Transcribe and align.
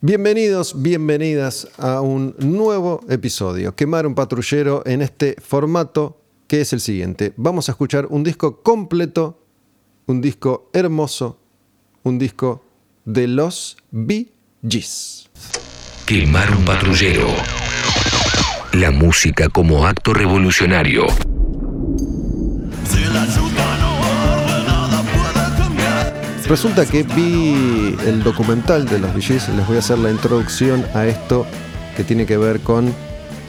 Bienvenidos, 0.00 0.80
bienvenidas 0.80 1.66
a 1.76 2.02
un 2.02 2.36
nuevo 2.38 3.00
episodio, 3.08 3.74
Quemar 3.74 4.06
un 4.06 4.14
patrullero 4.14 4.84
en 4.86 5.02
este 5.02 5.34
formato 5.42 6.22
que 6.46 6.60
es 6.60 6.72
el 6.72 6.78
siguiente. 6.78 7.32
Vamos 7.36 7.68
a 7.68 7.72
escuchar 7.72 8.06
un 8.06 8.22
disco 8.22 8.62
completo, 8.62 9.42
un 10.06 10.20
disco 10.20 10.70
hermoso, 10.72 11.40
un 12.04 12.16
disco 12.16 12.64
de 13.06 13.26
los 13.26 13.76
Bee 13.90 14.30
Gees. 14.62 15.30
Quemar 16.06 16.48
un 16.54 16.64
patrullero. 16.64 17.26
La 18.74 18.92
música 18.92 19.48
como 19.48 19.84
acto 19.84 20.14
revolucionario. 20.14 21.08
Resulta 26.48 26.86
que 26.86 27.02
vi 27.02 27.94
el 28.06 28.22
documental 28.22 28.86
de 28.86 28.98
los 28.98 29.14
VGs, 29.14 29.50
les 29.50 29.66
voy 29.66 29.76
a 29.76 29.80
hacer 29.80 29.98
la 29.98 30.10
introducción 30.10 30.82
a 30.94 31.06
esto 31.06 31.44
que 31.94 32.04
tiene 32.04 32.24
que 32.24 32.38
ver 32.38 32.60
con 32.60 32.90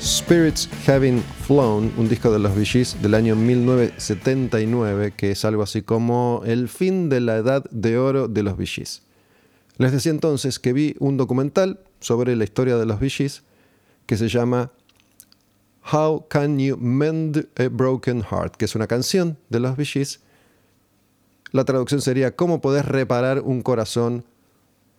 Spirits 0.02 0.70
Having 0.86 1.24
Flown, 1.48 1.94
un 1.96 2.10
disco 2.10 2.30
de 2.30 2.40
los 2.40 2.54
VGs 2.54 3.02
del 3.02 3.14
año 3.14 3.38
1979, 3.38 5.14
que 5.16 5.32
es 5.32 5.46
algo 5.46 5.64
así 5.64 5.82
como 5.82 6.42
el 6.46 6.68
fin 6.68 7.08
de 7.08 7.22
la 7.22 7.38
edad 7.38 7.64
de 7.72 7.98
oro 7.98 8.28
de 8.28 8.44
los 8.44 8.58
VGs. 8.58 9.02
Les 9.78 9.94
decía 9.94 10.12
entonces 10.12 10.60
que 10.60 10.74
vi 10.74 10.98
un 11.00 11.16
documental 11.16 11.80
sobre 12.02 12.36
la 12.36 12.44
historia 12.44 12.76
de 12.76 12.86
los 12.86 13.00
VGs 13.00 13.44
que 14.08 14.18
se 14.18 14.28
llama 14.28 14.74
How 15.90 16.28
Can 16.28 16.60
You 16.60 16.76
Mend 16.76 17.48
a 17.58 17.70
Broken 17.70 18.24
Heart, 18.24 18.58
que 18.58 18.66
es 18.66 18.76
una 18.76 18.88
canción 18.88 19.38
de 19.48 19.62
los 19.62 19.78
VGs 19.78 20.20
la 21.52 21.66
traducción 21.66 22.02
sería 22.02 22.36
¿Cómo 22.36 22.62
podés 22.62 22.86
reparar 22.86 23.42
un 23.42 23.62
corazón 23.62 24.26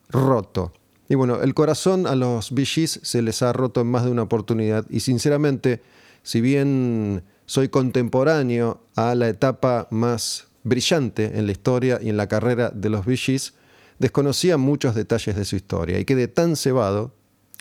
roto? 0.08 0.72
Y 1.08 1.16
bueno, 1.16 1.42
el 1.42 1.54
corazón 1.54 2.06
a 2.06 2.14
los 2.14 2.52
VGs 2.52 3.00
se 3.02 3.22
les 3.22 3.42
ha 3.42 3.52
roto 3.52 3.80
en 3.80 3.88
más 3.88 4.04
de 4.04 4.10
una 4.10 4.22
oportunidad 4.22 4.86
y 4.90 5.00
sinceramente, 5.00 5.82
si 6.22 6.40
bien 6.40 7.24
soy 7.46 7.68
contemporáneo 7.68 8.80
a 8.94 9.14
la 9.16 9.28
etapa 9.28 9.88
más 9.90 10.46
brillante 10.62 11.36
en 11.38 11.46
la 11.46 11.52
historia 11.52 11.98
y 12.00 12.10
en 12.10 12.16
la 12.16 12.28
carrera 12.28 12.70
de 12.70 12.90
los 12.90 13.04
VGs, 13.04 13.54
desconocía 13.98 14.56
muchos 14.56 14.94
detalles 14.94 15.34
de 15.34 15.44
su 15.44 15.56
historia 15.56 15.98
y 15.98 16.04
quedé 16.04 16.28
tan 16.28 16.54
cebado, 16.56 17.12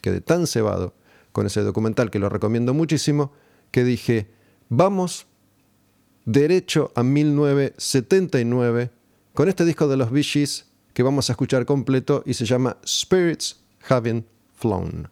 quedé 0.01 0.21
tan 0.21 0.45
cebado 0.45 0.93
con 1.31 1.47
ese 1.47 1.61
documental 1.61 2.11
que 2.11 2.19
lo 2.19 2.29
recomiendo 2.29 2.73
muchísimo, 2.73 3.31
que 3.71 3.83
dije, 3.83 4.29
vamos 4.69 5.25
derecho 6.31 6.91
a 6.95 7.01
1979 7.01 8.91
con 9.33 9.49
este 9.49 9.65
disco 9.65 9.87
de 9.87 9.97
los 9.97 10.11
Bee 10.11 10.21
Gees 10.21 10.67
que 10.93 11.01
vamos 11.01 11.29
a 11.29 11.33
escuchar 11.33 11.65
completo 11.65 12.21
y 12.25 12.35
se 12.35 12.45
llama 12.45 12.77
Spirits 12.85 13.59
Having 13.87 14.27
Flown. 14.53 15.09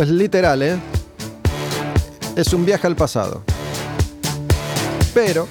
Es 0.00 0.08
literal, 0.08 0.62
¿eh? 0.62 0.76
Es 2.36 2.52
un 2.52 2.64
viaje 2.64 2.86
al 2.86 2.94
pasado. 2.94 3.42
Pero 5.12 5.48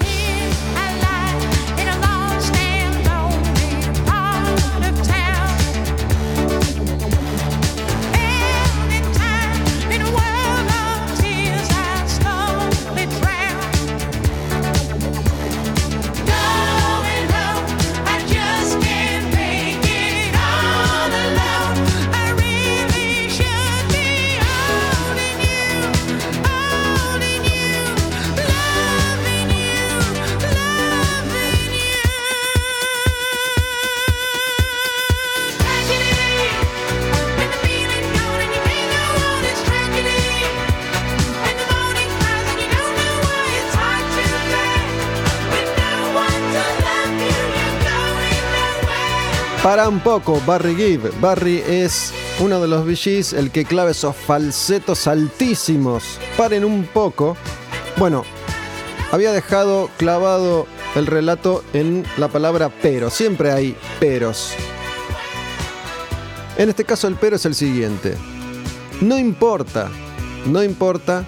Para 49.68 49.90
un 49.90 50.00
poco, 50.00 50.42
Barry 50.46 50.78
Gibb. 50.78 51.20
Barry 51.20 51.62
es 51.68 52.14
uno 52.40 52.62
de 52.62 52.70
los 52.70 52.86
VGs, 52.86 53.34
el 53.34 53.52
que 53.52 53.66
clave 53.66 53.92
esos 53.92 54.16
falsetos 54.16 55.08
altísimos. 55.08 56.06
Paren 56.38 56.64
un 56.64 56.86
poco. 56.86 57.36
Bueno, 57.98 58.24
había 59.12 59.34
dejado 59.34 59.90
clavado 59.98 60.68
el 60.96 61.06
relato 61.06 61.66
en 61.74 62.06
la 62.16 62.30
palabra 62.30 62.72
pero. 62.82 63.10
Siempre 63.10 63.52
hay 63.52 63.76
peros. 64.00 64.54
En 66.58 66.70
este 66.70 66.86
caso 66.86 67.10
el 67.10 67.16
pero 67.16 67.36
es 67.36 67.46
el 67.46 67.54
siguiente. 67.54 68.16
No 69.02 69.20
importa, 69.20 69.92
no 70.46 70.64
importa 70.64 71.26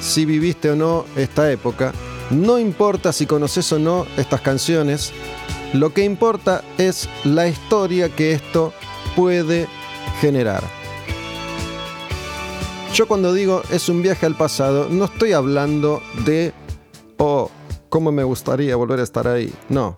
si 0.00 0.24
viviste 0.24 0.70
o 0.70 0.74
no 0.74 1.04
esta 1.16 1.52
época, 1.52 1.92
no 2.30 2.58
importa 2.58 3.12
si 3.12 3.26
conoces 3.26 3.70
o 3.72 3.78
no 3.78 4.06
estas 4.16 4.40
canciones, 4.40 5.12
lo 5.80 5.92
que 5.92 6.04
importa 6.04 6.62
es 6.78 7.08
la 7.24 7.48
historia 7.48 8.08
que 8.08 8.32
esto 8.32 8.72
puede 9.14 9.66
generar. 10.20 10.62
Yo 12.94 13.06
cuando 13.06 13.34
digo 13.34 13.62
es 13.70 13.88
un 13.88 14.00
viaje 14.00 14.24
al 14.24 14.36
pasado, 14.36 14.88
no 14.90 15.04
estoy 15.04 15.32
hablando 15.32 16.02
de, 16.24 16.54
oh, 17.18 17.50
cómo 17.90 18.10
me 18.10 18.24
gustaría 18.24 18.74
volver 18.76 19.00
a 19.00 19.02
estar 19.02 19.28
ahí. 19.28 19.52
No. 19.68 19.96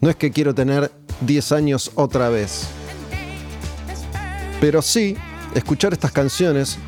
No 0.00 0.10
es 0.10 0.16
que 0.16 0.30
quiero 0.30 0.54
tener 0.54 0.92
10 1.22 1.52
años 1.52 1.90
otra 1.94 2.28
vez. 2.28 2.68
Pero 4.60 4.82
sí, 4.82 5.16
escuchar 5.54 5.94
estas 5.94 6.12
canciones, 6.12 6.78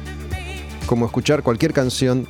como 0.86 1.06
escuchar 1.06 1.42
cualquier 1.42 1.72
canción 1.72 2.28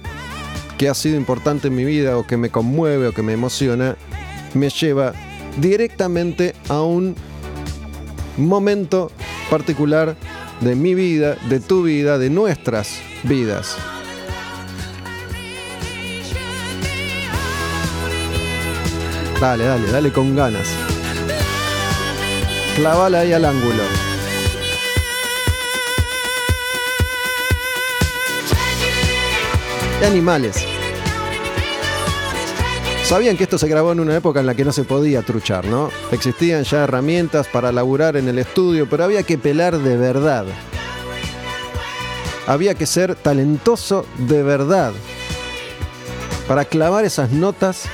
que 0.79 0.89
ha 0.89 0.95
sido 0.95 1.17
importante 1.17 1.69
en 1.69 1.75
mi 1.75 1.85
vida 1.85 2.17
o 2.17 2.25
que 2.25 2.37
me 2.37 2.51
conmueve 2.51 3.09
o 3.09 3.13
que 3.13 3.23
me 3.23 3.33
emociona, 3.33 3.97
me 4.55 4.71
lleva 4.71 5.13
directamente 5.59 6.55
a 6.69 6.83
un 6.83 7.15
momento 8.37 9.11
particular 9.51 10.17
de 10.61 10.75
mi 10.75 10.95
vida, 10.95 11.37
de 11.49 11.61
tu 11.61 11.83
vida, 11.83 12.19
de 12.19 12.31
nuestras 12.31 13.01
vidas. 13.23 13.77
Dale, 19.41 19.65
dale, 19.65 19.91
dale 19.93 20.13
con 20.13 20.35
ganas. 20.35 20.67
Clavala 22.75 23.21
ahí 23.21 23.33
al 23.33 23.45
ángulo. 23.45 23.83
Y 30.01 30.05
animales. 30.05 30.68
Sabían 33.09 33.39
que 33.39 33.45
esto 33.45 33.57
se 33.57 33.69
grabó 33.69 33.93
en 33.93 34.01
una 34.01 34.17
época 34.17 34.41
en 34.41 34.45
la 34.45 34.55
que 34.55 34.67
no 34.67 34.73
se 34.73 34.85
podía 34.85 35.23
truchar, 35.23 35.65
¿no? 35.65 35.89
Existían 36.13 36.65
ya 36.65 36.85
herramientas 36.85 37.49
para 37.49 37.73
laburar 37.73 38.19
en 38.19 38.29
el 38.29 38.39
estudio, 38.39 38.87
pero 38.87 39.05
había 39.05 39.23
que 39.23 39.39
pelar 39.39 39.79
de 39.79 39.97
verdad. 39.97 40.45
Había 42.47 42.75
que 42.75 42.85
ser 42.85 43.15
talentoso 43.15 44.05
de 44.19 44.43
verdad 44.43 44.93
para 46.47 46.67
clavar 46.67 47.07
esas 47.07 47.31
notas 47.31 47.85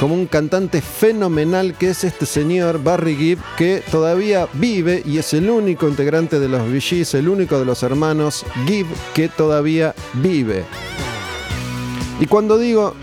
como 0.00 0.14
un 0.14 0.26
cantante 0.26 0.80
fenomenal 0.80 1.76
que 1.76 1.90
es 1.90 2.04
este 2.04 2.24
señor 2.24 2.82
Barry 2.82 3.16
Gibb, 3.16 3.38
que 3.58 3.82
todavía 3.90 4.48
vive 4.54 5.02
y 5.04 5.18
es 5.18 5.34
el 5.34 5.50
único 5.50 5.88
integrante 5.88 6.40
de 6.40 6.48
los 6.48 6.62
VGs, 6.62 7.12
el 7.16 7.28
único 7.28 7.58
de 7.58 7.66
los 7.66 7.82
hermanos 7.82 8.46
Gibb 8.66 8.86
que 9.12 9.28
todavía 9.28 9.94
vive. 10.14 10.64
Y 12.18 12.26
cuando 12.26 12.56
digo 12.56 12.94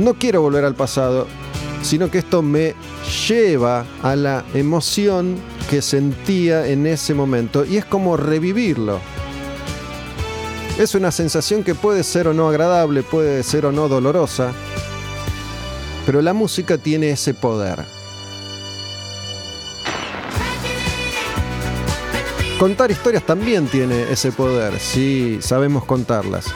no 0.00 0.14
quiero 0.14 0.42
volver 0.42 0.64
al 0.64 0.74
pasado, 0.74 1.26
sino 1.82 2.10
que 2.10 2.18
esto 2.18 2.42
me 2.42 2.74
lleva 3.28 3.84
a 4.02 4.16
la 4.16 4.44
emoción 4.54 5.36
que 5.68 5.82
sentía 5.82 6.66
en 6.66 6.86
ese 6.86 7.14
momento 7.14 7.64
y 7.64 7.76
es 7.76 7.84
como 7.84 8.16
revivirlo. 8.16 9.00
Es 10.78 10.94
una 10.94 11.10
sensación 11.10 11.62
que 11.62 11.74
puede 11.74 12.04
ser 12.04 12.28
o 12.28 12.34
no 12.34 12.48
agradable, 12.48 13.02
puede 13.02 13.42
ser 13.42 13.66
o 13.66 13.72
no 13.72 13.88
dolorosa, 13.88 14.52
pero 16.06 16.22
la 16.22 16.32
música 16.32 16.78
tiene 16.78 17.10
ese 17.10 17.34
poder. 17.34 17.84
Contar 22.58 22.90
historias 22.90 23.24
también 23.24 23.68
tiene 23.68 24.10
ese 24.10 24.32
poder, 24.32 24.78
si 24.78 25.38
sabemos 25.40 25.84
contarlas. 25.84 26.46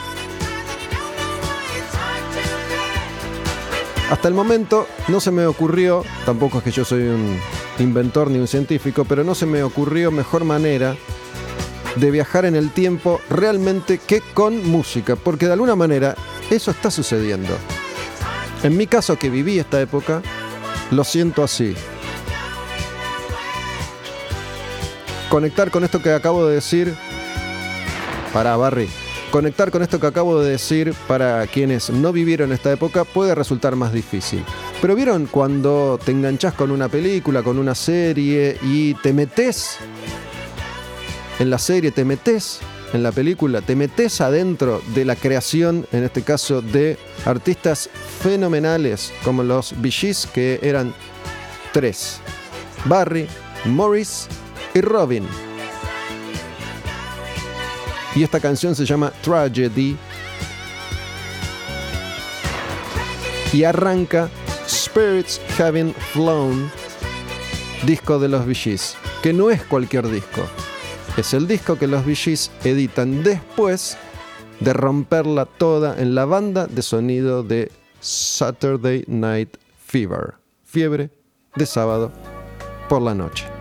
Hasta 4.11 4.29
el 4.29 4.35
momento 4.35 4.87
no 5.09 5.19
se 5.19 5.31
me 5.31 5.47
ocurrió, 5.47 6.05
tampoco 6.27 6.59
es 6.59 6.65
que 6.65 6.71
yo 6.71 6.85
soy 6.85 7.03
un 7.05 7.39
inventor 7.79 8.31
ni 8.31 8.39
un 8.39 8.47
científico, 8.47 9.05
pero 9.05 9.25
no 9.25 9.35
se 9.35 9.47
me 9.47 9.63
ocurrió 9.63 10.11
mejor 10.11 10.45
manera 10.45 10.97
de 11.97 12.11
viajar 12.11 12.45
en 12.45 12.55
el 12.55 12.71
tiempo 12.71 13.21
realmente 13.31 13.99
que 13.99 14.21
con 14.21 14.69
música, 14.69 15.17
porque 15.17 15.47
de 15.47 15.53
alguna 15.53 15.75
manera 15.75 16.17
eso 16.51 16.71
está 16.71 16.91
sucediendo. 16.91 17.57
En 18.63 18.77
mi 18.77 18.87
caso 18.87 19.19
que 19.19 19.31
viví 19.31 19.59
esta 19.59 19.81
época, 19.81 20.23
lo 20.91 21.05
siento 21.05 21.43
así. 21.43 21.75
Conectar 25.31 25.71
con 25.71 25.83
esto 25.83 26.03
que 26.03 26.13
acabo 26.13 26.47
de 26.47 26.57
decir, 26.57 26.95
para 28.33 28.57
Barry, 28.57 28.89
conectar 29.35 29.73
con 29.73 29.83
esto 29.83 29.99
que 29.99 30.07
acabo 30.07 30.41
de 30.41 30.53
decir 30.53 30.95
para 31.09 31.45
quienes 31.49 31.91
no 31.91 32.13
vivieron 32.13 32.53
esta 32.53 32.71
época 32.71 33.03
puede 33.03 33.35
resultar 33.35 33.75
más 33.75 33.93
difícil. 33.93 34.45
Pero 34.81 34.95
vieron 34.95 35.27
cuando 35.27 35.99
te 36.05 36.13
enganchás 36.13 36.55
con 36.55 36.71
una 36.71 36.89
película, 36.89 37.43
con 37.43 37.59
una 37.59 37.75
serie 37.75 38.57
y 38.63 38.95
te 38.95 39.13
metes 39.13 39.79
en 41.41 41.51
la 41.51 41.59
serie, 41.59 41.91
te 41.91 42.05
metes 42.05 42.61
en 42.93 43.03
la 43.03 43.11
película, 43.11 43.61
te 43.61 43.75
metes 43.75 44.21
adentro 44.21 44.81
de 44.95 45.05
la 45.05 45.17
creación, 45.17 45.85
en 45.91 46.05
este 46.05 46.23
caso 46.23 46.63
de 46.63 46.97
artistas 47.25 47.91
fenomenales 48.23 49.13
como 49.25 49.43
los 49.43 49.75
Bee 49.83 50.15
que 50.33 50.61
eran 50.63 50.95
tres: 51.73 52.21
Barry, 52.85 53.27
Morris 53.65 54.29
y 54.75 54.81
Robin. 54.81 55.27
Y 58.15 58.23
esta 58.23 58.41
canción 58.41 58.75
se 58.75 58.85
llama 58.85 59.13
Tragedy. 59.23 59.97
Y 63.53 63.65
arranca 63.65 64.29
Spirits 64.69 65.41
Having 65.59 65.95
Flown, 66.13 66.71
disco 67.85 68.19
de 68.19 68.29
los 68.29 68.47
Bee 68.47 68.79
que 69.23 69.33
no 69.33 69.51
es 69.51 69.63
cualquier 69.63 70.09
disco. 70.09 70.43
Es 71.17 71.35
el 71.35 71.47
disco 71.47 71.77
que 71.77 71.87
los 71.87 72.05
Bee 72.05 72.17
editan 72.65 73.23
después 73.23 73.97
de 74.61 74.73
romperla 74.73 75.47
toda 75.47 76.01
en 76.01 76.15
la 76.15 76.25
banda 76.25 76.67
de 76.67 76.83
sonido 76.83 77.43
de 77.43 77.71
Saturday 78.01 79.05
Night 79.07 79.57
Fever, 79.87 80.35
fiebre 80.65 81.11
de 81.55 81.67
sábado 81.67 82.13
por 82.89 83.03
la 83.03 83.15
noche. 83.15 83.54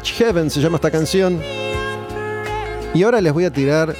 Heaven 0.00 0.50
se 0.50 0.60
llama 0.60 0.76
esta 0.76 0.90
canción. 0.90 1.40
Y 2.94 3.02
ahora 3.02 3.20
les 3.20 3.32
voy 3.32 3.44
a 3.44 3.52
tirar 3.52 3.94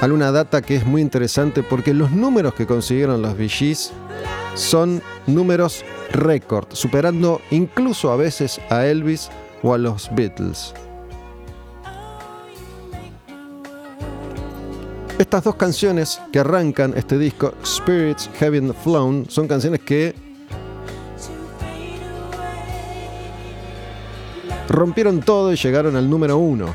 alguna 0.00 0.32
data 0.32 0.62
que 0.62 0.76
es 0.76 0.86
muy 0.86 1.02
interesante 1.02 1.62
porque 1.62 1.92
los 1.92 2.10
números 2.10 2.54
que 2.54 2.66
consiguieron 2.66 3.20
los 3.20 3.36
VGs 3.36 3.92
son 4.54 5.02
números 5.26 5.84
récord, 6.12 6.68
superando 6.72 7.40
incluso 7.50 8.10
a 8.10 8.16
veces 8.16 8.60
a 8.70 8.86
Elvis 8.86 9.30
o 9.62 9.74
a 9.74 9.78
los 9.78 10.08
Beatles. 10.14 10.74
Estas 15.20 15.44
dos 15.44 15.56
canciones 15.56 16.18
que 16.32 16.38
arrancan 16.38 16.94
este 16.96 17.18
disco, 17.18 17.52
Spirits 17.62 18.30
Having 18.40 18.72
Flown, 18.72 19.26
son 19.28 19.46
canciones 19.46 19.80
que 19.80 20.14
rompieron 24.70 25.20
todo 25.20 25.52
y 25.52 25.56
llegaron 25.56 25.94
al 25.96 26.08
número 26.08 26.38
uno. 26.38 26.74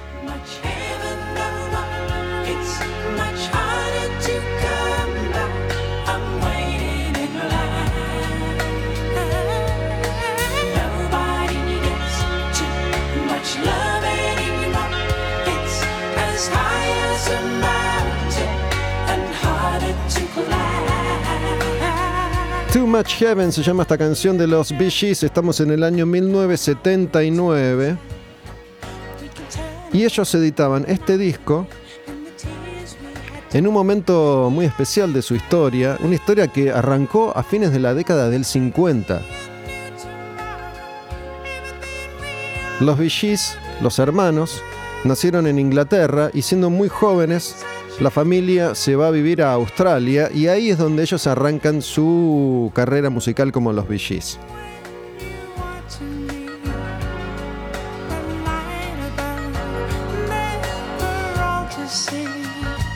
Much 22.95 23.15
Heaven 23.18 23.51
se 23.51 23.62
llama 23.62 23.83
esta 23.83 23.97
canción 23.97 24.38
de 24.38 24.47
los 24.47 24.71
Bee 24.71 24.88
Estamos 24.88 25.59
en 25.59 25.69
el 25.71 25.83
año 25.83 26.06
1979. 26.06 27.98
Y 29.91 30.05
ellos 30.05 30.34
editaban 30.34 30.86
este 30.88 31.17
disco 31.17 31.67
en 33.51 33.67
un 33.67 33.74
momento 33.74 34.50
muy 34.50 34.65
especial 34.65 35.12
de 35.12 35.22
su 35.22 35.36
historia, 35.36 35.98
una 36.00 36.15
historia 36.15 36.48
que 36.48 36.72
arrancó 36.72 37.34
a 37.36 37.43
fines 37.43 37.74
de 37.74 37.79
la 37.79 37.93
década 37.93 38.29
del 38.29 38.46
50. 38.46 39.22
Los 42.79 42.98
Bee 42.98 43.12
los 43.81 44.00
hermanos, 44.00 44.63
nacieron 45.03 45.48
en 45.48 45.60
Inglaterra 45.60 46.29
y 46.34 46.43
siendo 46.43 46.70
muy 46.70 46.88
jóvenes 46.88 47.58
la 48.00 48.12
familia 48.12 48.75
se 48.75 48.96
va 48.96 49.08
a 49.08 49.12
vivir 49.12 49.42
a 49.42 49.54
Australia 49.54 50.30
y 50.34 50.48
ahí 50.48 50.70
es 50.70 50.78
donde 50.78 51.04
ellos 51.04 51.28
arrancan 51.28 51.82
su 51.82 52.72
carrera 52.74 53.10
musical 53.10 53.52
como 53.52 53.72
los 53.72 53.88
Bee 53.88 54.00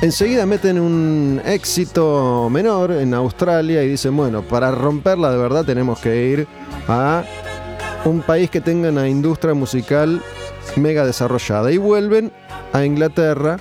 Enseguida 0.02 0.46
meten 0.46 0.80
un 0.80 1.42
éxito 1.46 2.50
menor 2.50 2.92
en 2.92 3.14
Australia 3.14 3.84
y 3.84 3.90
dicen, 3.90 4.16
bueno, 4.16 4.44
para 4.44 4.72
romperla 4.72 5.30
de 5.30 5.38
verdad 5.38 5.66
tenemos 5.66 6.00
que 6.00 6.26
ir 6.28 6.48
a 6.88 7.24
un 8.06 8.22
país 8.22 8.50
que 8.50 8.62
tenga 8.62 8.90
una 8.90 9.10
industria 9.10 9.54
musical 9.54 10.22
mega 10.78 11.06
desarrollada. 11.06 11.72
Y 11.74 11.78
vuelven 11.78 12.32
a 12.72 12.86
Inglaterra 12.86 13.60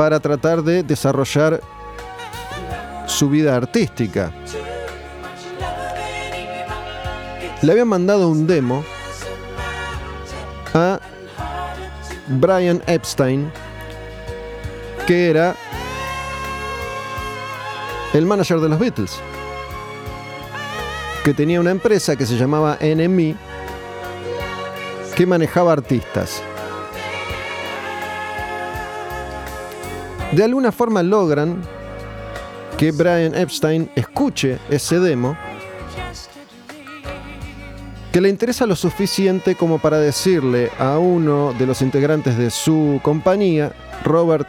para 0.00 0.18
tratar 0.18 0.62
de 0.62 0.82
desarrollar 0.82 1.60
su 3.04 3.28
vida 3.28 3.54
artística. 3.54 4.32
Le 7.60 7.70
habían 7.70 7.88
mandado 7.88 8.30
un 8.30 8.46
demo 8.46 8.82
a 10.72 10.98
Brian 12.28 12.82
Epstein, 12.86 13.52
que 15.06 15.28
era 15.28 15.54
el 18.14 18.24
manager 18.24 18.58
de 18.58 18.70
los 18.70 18.78
Beatles, 18.78 19.20
que 21.24 21.34
tenía 21.34 21.60
una 21.60 21.72
empresa 21.72 22.16
que 22.16 22.24
se 22.24 22.38
llamaba 22.38 22.78
NME, 22.80 23.36
que 25.14 25.26
manejaba 25.26 25.74
artistas. 25.74 26.42
De 30.32 30.44
alguna 30.44 30.70
forma 30.70 31.02
logran 31.02 31.60
que 32.78 32.92
Brian 32.92 33.34
Epstein 33.34 33.90
escuche 33.94 34.58
ese 34.70 35.00
demo 35.00 35.36
que 38.12 38.20
le 38.20 38.28
interesa 38.28 38.66
lo 38.66 38.74
suficiente 38.74 39.54
como 39.54 39.78
para 39.78 39.98
decirle 39.98 40.70
a 40.78 40.98
uno 40.98 41.52
de 41.58 41.66
los 41.66 41.80
integrantes 41.82 42.36
de 42.36 42.50
su 42.50 43.00
compañía, 43.02 43.72
Robert 44.04 44.48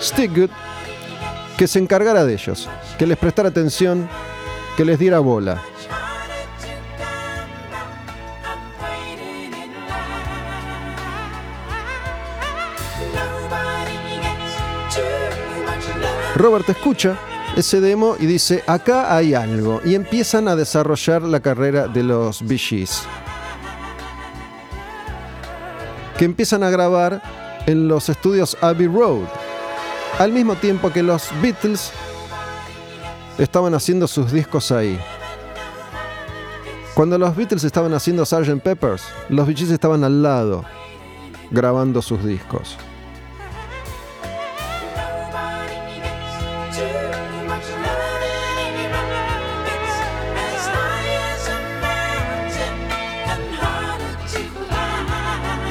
Stiggood, 0.00 0.50
que 1.56 1.66
se 1.66 1.78
encargara 1.78 2.24
de 2.24 2.34
ellos, 2.34 2.68
que 2.98 3.06
les 3.06 3.16
prestara 3.16 3.48
atención, 3.48 4.08
que 4.76 4.84
les 4.84 4.98
diera 4.98 5.20
bola. 5.20 5.62
Robert 16.38 16.68
escucha 16.68 17.18
ese 17.56 17.80
demo 17.80 18.14
y 18.18 18.26
dice, 18.26 18.62
acá 18.68 19.14
hay 19.14 19.34
algo. 19.34 19.80
Y 19.84 19.96
empiezan 19.96 20.46
a 20.46 20.54
desarrollar 20.54 21.22
la 21.22 21.40
carrera 21.40 21.88
de 21.88 22.04
los 22.04 22.46
Bee 22.46 22.58
Gees. 22.58 23.02
Que 26.16 26.24
empiezan 26.24 26.62
a 26.62 26.70
grabar 26.70 27.20
en 27.66 27.88
los 27.88 28.08
estudios 28.08 28.56
Abbey 28.60 28.86
Road. 28.86 29.26
Al 30.20 30.32
mismo 30.32 30.54
tiempo 30.54 30.92
que 30.92 31.02
los 31.02 31.28
Beatles 31.42 31.92
estaban 33.38 33.74
haciendo 33.74 34.06
sus 34.06 34.30
discos 34.30 34.70
ahí. 34.70 34.98
Cuando 36.94 37.18
los 37.18 37.34
Beatles 37.34 37.64
estaban 37.64 37.94
haciendo 37.94 38.24
Sgt. 38.24 38.62
Peppers, 38.62 39.02
los 39.28 39.46
Bee 39.46 39.56
Gees 39.56 39.70
estaban 39.70 40.04
al 40.04 40.22
lado, 40.22 40.64
grabando 41.50 42.00
sus 42.00 42.24
discos. 42.24 42.76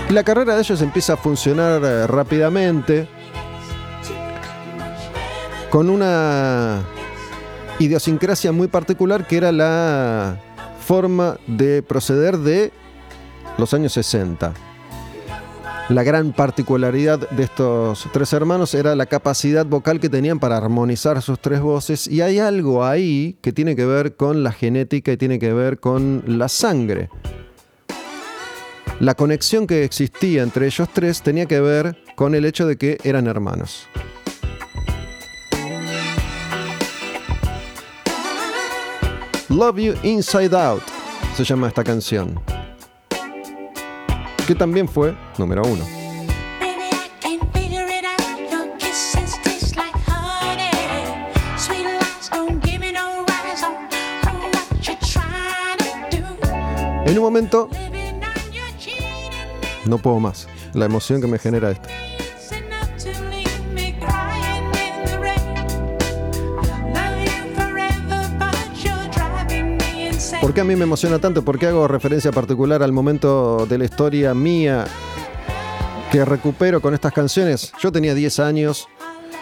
La 0.09 0.23
carrera 0.23 0.55
de 0.55 0.61
ellos 0.61 0.81
empieza 0.81 1.13
a 1.13 1.17
funcionar 1.17 1.81
eh, 1.83 2.07
rápidamente 2.07 3.09
con 5.69 5.89
una 5.89 6.81
idiosincrasia 7.77 8.53
muy 8.53 8.69
particular 8.69 9.27
que 9.27 9.35
era 9.35 9.51
la 9.51 10.39
forma 10.79 11.37
de 11.45 11.83
proceder 11.83 12.37
de 12.37 12.71
los 13.57 13.73
años 13.73 13.91
60. 13.93 14.53
La 15.89 16.03
gran 16.03 16.31
particularidad 16.31 17.29
de 17.29 17.43
estos 17.43 18.07
tres 18.13 18.31
hermanos 18.31 18.73
era 18.75 18.95
la 18.95 19.07
capacidad 19.07 19.65
vocal 19.65 19.99
que 19.99 20.07
tenían 20.07 20.39
para 20.39 20.55
armonizar 20.55 21.21
sus 21.21 21.37
tres 21.39 21.59
voces 21.59 22.07
y 22.07 22.21
hay 22.21 22.39
algo 22.39 22.85
ahí 22.85 23.37
que 23.41 23.51
tiene 23.51 23.75
que 23.75 23.85
ver 23.85 24.15
con 24.15 24.41
la 24.41 24.53
genética 24.53 25.11
y 25.11 25.17
tiene 25.17 25.37
que 25.37 25.51
ver 25.51 25.81
con 25.81 26.23
la 26.25 26.47
sangre. 26.47 27.09
La 28.99 29.13
conexión 29.13 29.67
que 29.67 29.83
existía 29.83 30.41
entre 30.41 30.65
ellos 30.65 30.89
tres 30.91 31.21
tenía 31.21 31.45
que 31.45 31.61
ver 31.61 31.95
con 32.15 32.33
el 32.33 32.45
hecho 32.45 32.65
de 32.65 32.77
que 32.77 32.97
eran 33.03 33.27
hermanos. 33.27 33.87
Love 39.49 39.77
You 39.77 39.93
Inside 40.01 40.55
Out 40.57 40.81
se 41.35 41.43
llama 41.43 41.67
esta 41.67 41.83
canción, 41.83 42.41
que 44.47 44.55
también 44.55 44.89
fue 44.89 45.15
número 45.37 45.61
uno. 45.61 45.85
En 57.05 57.17
un 57.17 57.23
momento 57.23 57.69
no 59.87 59.97
puedo 59.97 60.19
más. 60.19 60.47
La 60.73 60.85
emoción 60.85 61.21
que 61.21 61.27
me 61.27 61.39
genera 61.39 61.71
esto. 61.71 61.89
¿Por 70.41 70.53
qué 70.53 70.61
a 70.61 70.63
mí 70.63 70.75
me 70.75 70.83
emociona 70.83 71.19
tanto? 71.19 71.43
¿Por 71.43 71.59
qué 71.59 71.67
hago 71.67 71.87
referencia 71.87 72.31
particular 72.31 72.81
al 72.81 72.93
momento 72.93 73.65
de 73.67 73.77
la 73.77 73.85
historia 73.85 74.33
mía 74.33 74.85
que 76.11 76.23
recupero 76.23 76.79
con 76.79 76.93
estas 76.93 77.11
canciones? 77.11 77.73
Yo 77.81 77.91
tenía 77.91 78.13
10 78.13 78.39
años, 78.39 78.87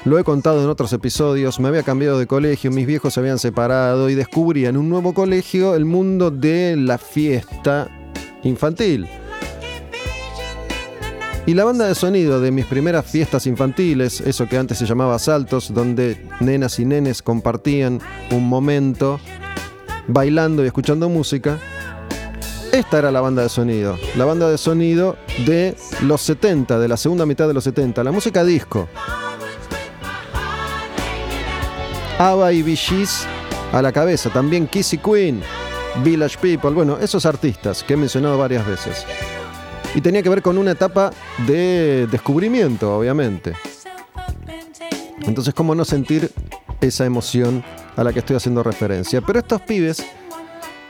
lo 0.05 0.17
he 0.17 0.23
contado 0.23 0.63
en 0.63 0.69
otros 0.69 0.93
episodios, 0.93 1.59
me 1.59 1.67
había 1.67 1.83
cambiado 1.83 2.17
de 2.17 2.27
colegio, 2.27 2.71
mis 2.71 2.87
viejos 2.87 3.13
se 3.13 3.19
habían 3.19 3.39
separado 3.39 4.09
y 4.09 4.15
descubrí 4.15 4.65
en 4.65 4.77
un 4.77 4.89
nuevo 4.89 5.13
colegio 5.13 5.75
el 5.75 5.85
mundo 5.85 6.31
de 6.31 6.75
la 6.75 6.97
fiesta 6.97 7.87
infantil. 8.43 9.07
Y 11.47 11.53
la 11.53 11.63
banda 11.63 11.85
de 11.85 11.93
sonido 11.93 12.41
de 12.41 12.49
mis 12.49 12.65
primeras 12.65 13.05
fiestas 13.05 13.45
infantiles, 13.45 14.19
eso 14.21 14.47
que 14.47 14.57
antes 14.57 14.79
se 14.79 14.85
llamaba 14.87 15.19
saltos, 15.19 15.71
donde 15.71 16.27
nenas 16.39 16.79
y 16.79 16.85
nenes 16.85 17.21
compartían 17.21 18.01
un 18.31 18.49
momento 18.49 19.19
bailando 20.07 20.63
y 20.63 20.67
escuchando 20.67 21.07
música, 21.07 21.59
esta 22.71 22.97
era 22.97 23.11
la 23.11 23.21
banda 23.21 23.43
de 23.43 23.49
sonido. 23.49 23.95
La 24.17 24.25
banda 24.25 24.49
de 24.49 24.57
sonido 24.57 25.17
de 25.45 25.75
los 26.01 26.21
70, 26.21 26.79
de 26.79 26.87
la 26.87 26.97
segunda 26.97 27.27
mitad 27.27 27.47
de 27.47 27.53
los 27.53 27.63
70, 27.63 28.03
la 28.03 28.11
música 28.11 28.43
disco. 28.43 28.89
Ava 32.17 32.51
y 32.53 32.63
Bee 32.63 32.77
a 33.71 33.81
la 33.83 33.91
cabeza, 33.91 34.31
también 34.31 34.65
Kissy 34.67 34.97
Queen, 34.97 35.41
Village 36.03 36.37
People, 36.41 36.71
bueno, 36.71 36.97
esos 36.99 37.25
artistas 37.27 37.83
que 37.83 37.93
he 37.93 37.97
mencionado 37.97 38.37
varias 38.37 38.65
veces. 38.65 39.05
Y 39.95 40.01
tenía 40.01 40.21
que 40.21 40.29
ver 40.29 40.41
con 40.41 40.57
una 40.57 40.71
etapa 40.71 41.11
de 41.47 42.07
descubrimiento, 42.11 42.97
obviamente. 42.97 43.53
Entonces, 45.21 45.53
¿cómo 45.53 45.73
no 45.73 45.85
sentir 45.85 46.31
esa 46.81 47.05
emoción 47.05 47.63
a 47.95 48.03
la 48.03 48.13
que 48.13 48.19
estoy 48.19 48.35
haciendo 48.35 48.61
referencia? 48.61 49.21
Pero 49.21 49.39
estos 49.39 49.61
pibes 49.61 50.05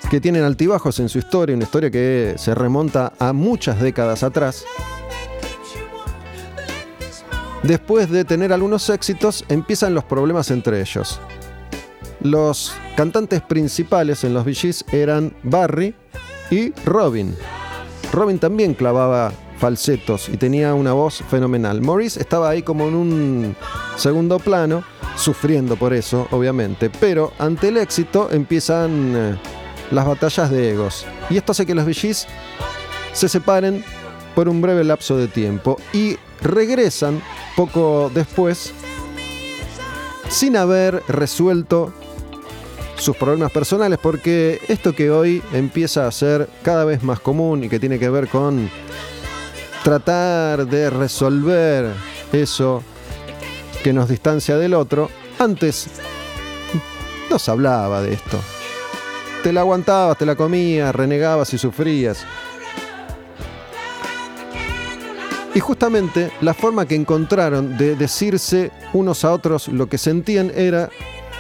que 0.10 0.20
tienen 0.20 0.44
altibajos 0.44 1.00
en 1.00 1.10
su 1.10 1.20
historia, 1.20 1.56
una 1.56 1.66
historia 1.66 1.90
que 1.90 2.36
se 2.38 2.54
remonta 2.54 3.14
a 3.20 3.32
muchas 3.32 3.80
décadas 3.80 4.24
atrás, 4.24 4.66
después 7.64 8.10
de 8.10 8.26
tener 8.26 8.52
algunos 8.52 8.90
éxitos, 8.90 9.46
empiezan 9.50 9.94
los 9.94 10.04
problemas 10.04 10.52
entre 10.52 10.82
ellos. 10.82 11.20
Los 12.22 12.74
cantantes 12.98 13.42
principales 13.42 14.24
en 14.24 14.34
los 14.34 14.46
VGs 14.46 14.86
eran 14.92 15.34
Barry 15.44 15.96
y 16.50 16.72
Robin. 16.86 17.36
Robin 18.12 18.40
también 18.40 18.74
clavaba 18.74 19.32
falsetos 19.58 20.30
y 20.30 20.38
tenía 20.38 20.74
una 20.74 20.94
voz 20.94 21.24
fenomenal. 21.30 21.82
Maurice 21.82 22.20
estaba 22.20 22.50
ahí 22.50 22.62
como 22.62 22.88
en 22.88 22.96
un 22.96 23.56
segundo 23.98 24.40
plano, 24.40 24.84
sufriendo 25.16 25.76
por 25.76 25.94
eso, 25.94 26.28
obviamente, 26.32 26.90
pero 26.90 27.32
ante 27.40 27.70
el 27.70 27.78
éxito 27.78 28.30
empiezan 28.32 29.14
eh, 29.16 29.36
las 29.92 30.06
batallas 30.06 30.50
de 30.50 30.72
egos. 30.72 31.06
Y 31.30 31.38
esto 31.38 31.52
hace 31.52 31.66
que 31.66 31.76
los 31.76 31.86
VGs 31.86 32.28
se 33.14 33.30
separen 33.30 33.84
por 34.34 34.50
un 34.50 34.62
breve 34.62 34.84
lapso 34.84 35.18
de 35.18 35.28
tiempo 35.28 35.78
y 35.94 36.18
regresan 36.42 37.22
poco 37.56 38.12
después 38.14 38.74
sin 40.28 40.58
haber 40.58 41.02
resuelto 41.08 41.94
sus 42.98 43.16
problemas 43.16 43.52
personales, 43.52 44.00
porque 44.02 44.62
esto 44.68 44.94
que 44.94 45.12
hoy 45.12 45.42
empieza 45.54 46.08
a 46.08 46.12
ser 46.12 46.50
cada 46.64 46.86
vez 46.86 47.04
más 47.04 47.20
común 47.20 47.64
y 47.64 47.70
que 47.70 47.80
tiene 47.80 48.00
que 48.00 48.10
ver 48.10 48.28
con 48.28 48.70
tratar 49.84 50.66
de 50.66 50.90
resolver 50.90 51.94
eso 52.32 52.84
que 53.84 53.94
nos 53.94 54.10
distancia 54.10 54.58
del 54.58 54.74
otro, 54.74 55.10
antes 55.38 55.88
no 57.30 57.38
se 57.38 57.52
hablaba 57.52 58.02
de 58.02 58.14
esto. 58.14 58.40
Te 59.44 59.54
la 59.54 59.62
aguantabas, 59.62 60.18
te 60.18 60.26
la 60.26 60.36
comías, 60.36 60.96
renegabas 60.96 61.54
y 61.54 61.58
sufrías. 61.58 62.26
Y 65.54 65.60
justamente 65.60 66.32
la 66.42 66.54
forma 66.54 66.86
que 66.86 66.96
encontraron 66.96 67.78
de 67.78 67.96
decirse 67.96 68.72
unos 68.94 69.24
a 69.24 69.32
otros 69.32 69.68
lo 69.68 69.88
que 69.88 69.98
sentían 69.98 70.52
era 70.54 70.90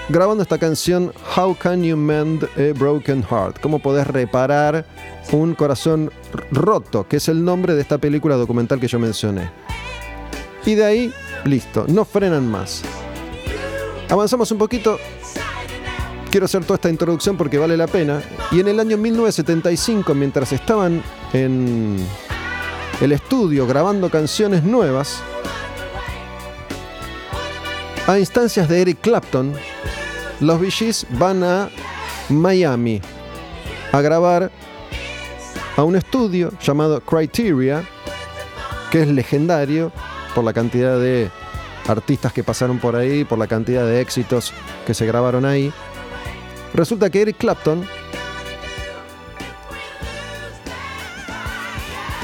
grabando 0.10 0.44
esta 0.44 0.58
canción 0.58 1.12
How 1.36 1.56
Can 1.56 1.84
You 1.84 1.98
Mend 1.98 2.44
a 2.44 2.78
Broken 2.78 3.24
Heart? 3.24 3.60
¿Cómo 3.62 3.80
podés 3.80 4.08
reparar 4.08 4.86
un 5.32 5.56
corazón 5.56 6.12
roto? 6.52 7.08
Que 7.08 7.18
es 7.18 7.28
el 7.28 7.44
nombre 7.44 7.74
de 7.74 7.82
esta 7.82 7.98
película 7.98 8.36
documental 8.36 8.80
que 8.80 8.88
yo 8.88 9.00
mencioné. 9.00 9.50
Y 10.66 10.76
de 10.76 10.86
ahí, 10.86 11.14
listo, 11.44 11.86
no 11.88 12.06
frenan 12.06 12.50
más. 12.50 12.82
Avanzamos 14.10 14.52
un 14.52 14.58
poquito. 14.58 15.00
Quiero 16.30 16.46
hacer 16.46 16.64
toda 16.64 16.76
esta 16.76 16.90
introducción 16.90 17.38
porque 17.38 17.58
vale 17.58 17.78
la 17.78 17.88
pena. 17.88 18.22
Y 18.52 18.60
en 18.60 18.68
el 18.68 18.80
año 18.80 18.98
1975, 18.98 20.14
mientras 20.14 20.52
estaban 20.52 21.02
en 21.34 21.98
el 23.02 23.12
estudio 23.12 23.66
grabando 23.66 24.10
canciones 24.10 24.64
nuevas, 24.64 25.22
a 28.08 28.20
instancias 28.20 28.70
de 28.70 28.82
Eric 28.82 29.00
Clapton, 29.02 29.54
los 30.39 30.60
Bee 30.60 30.72
van 31.18 31.44
a 31.44 31.70
Miami 32.30 33.01
a 33.92 34.01
grabar 34.01 34.51
a 35.77 35.84
un 35.84 35.96
estudio 35.96 36.51
llamado 36.62 37.01
Criteria, 37.01 37.84
que 38.92 39.01
es 39.01 39.08
legendario 39.08 39.92
por 40.34 40.44
la 40.44 40.54
cantidad 40.54 41.00
de 41.00 41.30
artistas 41.88 42.34
que 42.34 42.44
pasaron 42.44 42.80
por 42.80 42.96
ahí, 42.96 43.24
por 43.24 43.38
la 43.38 43.48
cantidad 43.48 43.86
de 43.86 44.01
éxitos 44.01 44.54
que 44.86 44.94
se 44.94 45.06
grabaron 45.06 45.46
ahí. 45.46 45.72
Resulta 46.74 47.10
que 47.10 47.22
Eric 47.22 47.38
Clapton, 47.38 47.86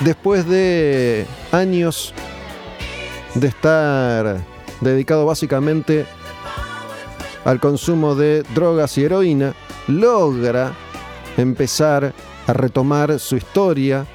después 0.03 0.47
de 0.47 1.25
años 1.51 2.13
de 3.35 3.47
estar 3.47 4.41
dedicado 4.81 5.25
básicamente 5.25 6.05
al 7.45 7.59
consumo 7.59 8.15
de 8.15 8.43
drogas 8.53 8.97
y 8.97 9.03
heroína, 9.03 9.53
logra 9.87 10.73
empezar 11.37 12.13
a 12.47 12.53
retomar 12.53 13.19
su 13.19 13.35
historia, 13.35 14.05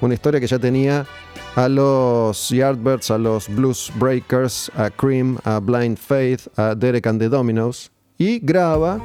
una 0.00 0.14
historia 0.14 0.40
que 0.40 0.46
ya 0.46 0.58
tenía 0.58 1.06
a 1.56 1.68
los 1.68 2.50
Yardbirds, 2.50 3.10
a 3.10 3.18
los 3.18 3.48
Blues 3.48 3.90
Breakers, 3.96 4.70
a 4.76 4.90
Cream, 4.90 5.38
a 5.44 5.58
Blind 5.58 5.96
Faith, 5.96 6.48
a 6.56 6.74
Derek 6.74 7.06
and 7.06 7.20
the 7.20 7.28
Dominos, 7.28 7.90
y 8.18 8.38
graba 8.40 9.00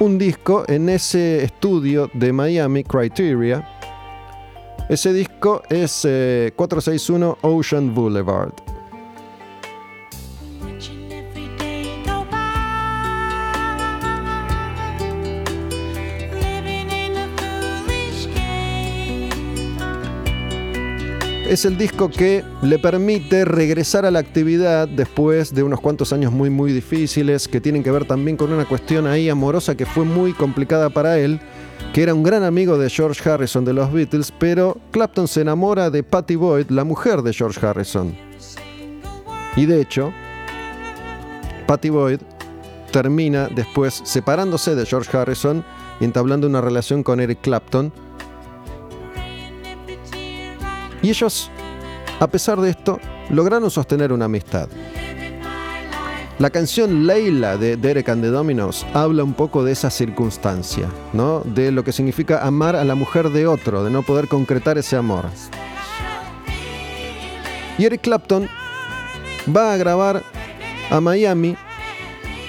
un 0.00 0.18
disco 0.18 0.64
en 0.68 0.88
ese 0.88 1.44
estudio 1.44 2.10
de 2.14 2.32
Miami, 2.32 2.82
Criteria. 2.84 3.66
Ese 4.88 5.12
disco 5.12 5.62
es 5.68 6.02
461 6.56 7.32
eh, 7.32 7.46
Ocean 7.46 7.94
Boulevard. 7.94 8.65
Es 21.48 21.64
el 21.64 21.78
disco 21.78 22.10
que 22.10 22.44
le 22.62 22.78
permite 22.78 23.44
regresar 23.44 24.04
a 24.04 24.10
la 24.10 24.18
actividad 24.18 24.88
después 24.88 25.54
de 25.54 25.62
unos 25.62 25.80
cuantos 25.80 26.12
años 26.12 26.32
muy 26.32 26.50
muy 26.50 26.72
difíciles 26.72 27.46
que 27.46 27.60
tienen 27.60 27.84
que 27.84 27.90
ver 27.90 28.04
también 28.04 28.36
con 28.36 28.52
una 28.52 28.64
cuestión 28.64 29.06
ahí 29.06 29.28
amorosa 29.28 29.76
que 29.76 29.86
fue 29.86 30.04
muy 30.04 30.32
complicada 30.32 30.90
para 30.90 31.18
él, 31.18 31.40
que 31.92 32.02
era 32.02 32.14
un 32.14 32.24
gran 32.24 32.42
amigo 32.42 32.78
de 32.78 32.90
George 32.90 33.28
Harrison 33.28 33.64
de 33.64 33.72
los 33.72 33.92
Beatles, 33.92 34.32
pero 34.36 34.78
Clapton 34.90 35.28
se 35.28 35.42
enamora 35.42 35.88
de 35.90 36.02
Patty 36.02 36.34
Boyd, 36.34 36.70
la 36.70 36.84
mujer 36.84 37.22
de 37.22 37.32
George 37.32 37.64
Harrison. 37.64 38.16
Y 39.54 39.66
de 39.66 39.80
hecho, 39.80 40.12
Patty 41.66 41.90
Boyd 41.90 42.20
termina 42.90 43.48
después 43.48 44.00
separándose 44.04 44.74
de 44.74 44.84
George 44.84 45.16
Harrison 45.16 45.64
y 46.00 46.04
entablando 46.04 46.46
una 46.46 46.60
relación 46.60 47.02
con 47.02 47.20
Eric 47.20 47.40
Clapton, 47.40 47.92
y 51.02 51.10
ellos, 51.10 51.50
a 52.20 52.26
pesar 52.26 52.60
de 52.60 52.70
esto, 52.70 53.00
lograron 53.30 53.70
sostener 53.70 54.12
una 54.12 54.26
amistad. 54.26 54.68
La 56.38 56.50
canción 56.50 57.06
Leila 57.06 57.56
de 57.56 57.78
Derek 57.78 58.10
and 58.10 58.22
the 58.22 58.28
Dominos 58.28 58.84
habla 58.92 59.24
un 59.24 59.32
poco 59.32 59.64
de 59.64 59.72
esa 59.72 59.88
circunstancia, 59.88 60.86
¿no? 61.14 61.40
De 61.40 61.72
lo 61.72 61.82
que 61.82 61.92
significa 61.92 62.44
amar 62.46 62.76
a 62.76 62.84
la 62.84 62.94
mujer 62.94 63.30
de 63.30 63.46
otro, 63.46 63.82
de 63.82 63.90
no 63.90 64.02
poder 64.02 64.28
concretar 64.28 64.76
ese 64.76 64.96
amor. 64.96 65.24
Y 67.78 67.86
Eric 67.86 68.02
Clapton 68.02 68.48
va 69.54 69.72
a 69.72 69.76
grabar 69.78 70.22
a 70.90 71.00
Miami 71.00 71.56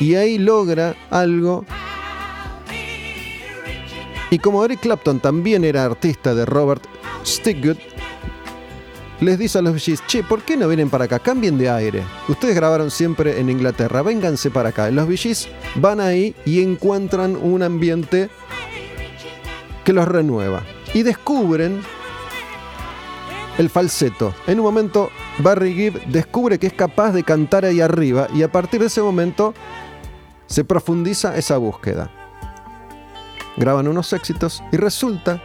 y 0.01 0.15
ahí 0.15 0.37
logra 0.37 0.95
algo. 1.09 1.65
Y 4.29 4.39
como 4.39 4.65
Eric 4.65 4.81
Clapton 4.81 5.21
también 5.21 5.63
era 5.63 5.85
artista 5.85 6.35
de 6.35 6.45
Robert 6.45 6.83
Stigwood, 7.25 7.77
les 9.19 9.39
dice 9.39 9.57
a 9.57 9.61
los 9.61 9.73
VGs, 9.73 10.05
che, 10.07 10.23
¿por 10.23 10.43
qué 10.43 10.55
no 10.57 10.67
vienen 10.67 10.89
para 10.89 11.05
acá? 11.05 11.19
Cambien 11.19 11.57
de 11.57 11.69
aire. 11.69 12.03
Ustedes 12.27 12.55
grabaron 12.55 12.91
siempre 12.91 13.39
en 13.39 13.49
Inglaterra, 13.49 14.01
vénganse 14.01 14.51
para 14.51 14.69
acá. 14.69 14.91
Los 14.91 15.07
VGs 15.07 15.49
van 15.75 15.99
ahí 15.99 16.35
y 16.45 16.61
encuentran 16.61 17.35
un 17.35 17.63
ambiente 17.63 18.29
que 19.83 19.93
los 19.93 20.07
renueva. 20.07 20.63
Y 20.93 21.03
descubren 21.03 21.81
el 23.57 23.69
falseto. 23.69 24.35
En 24.45 24.59
un 24.59 24.65
momento, 24.65 25.09
Barry 25.39 25.73
Gibb 25.73 26.05
descubre 26.07 26.59
que 26.59 26.67
es 26.67 26.73
capaz 26.73 27.11
de 27.11 27.23
cantar 27.23 27.65
ahí 27.65 27.81
arriba 27.81 28.27
y 28.33 28.43
a 28.43 28.51
partir 28.51 28.79
de 28.79 28.87
ese 28.87 29.01
momento 29.01 29.53
se 30.45 30.63
profundiza 30.63 31.35
esa 31.37 31.57
búsqueda. 31.57 32.11
Graban 33.57 33.87
unos 33.87 34.13
éxitos 34.13 34.63
y 34.71 34.77
resulta 34.77 35.41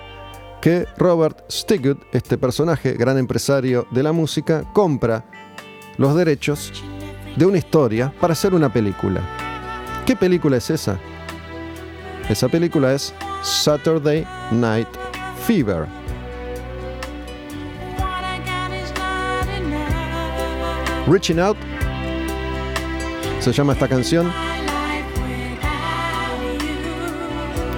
que 0.62 0.86
Robert 0.96 1.42
Stigwood, 1.50 1.98
este 2.12 2.38
personaje, 2.38 2.92
gran 2.92 3.18
empresario 3.18 3.84
de 3.90 4.04
la 4.04 4.12
música, 4.12 4.64
compra 4.72 5.24
los 5.98 6.14
derechos 6.14 6.72
de 7.34 7.44
una 7.44 7.58
historia 7.58 8.14
para 8.20 8.32
hacer 8.32 8.54
una 8.54 8.72
película. 8.72 9.20
¿Qué 10.06 10.14
película 10.14 10.58
es 10.58 10.70
esa? 10.70 11.00
Esa 12.28 12.48
película 12.48 12.92
es 12.92 13.12
Saturday 13.42 14.24
Night 14.52 14.86
Fever. 15.44 15.84
Reaching 21.08 21.40
Out 21.40 21.56
se 23.40 23.52
llama 23.52 23.72
esta 23.72 23.88
canción. 23.88 24.32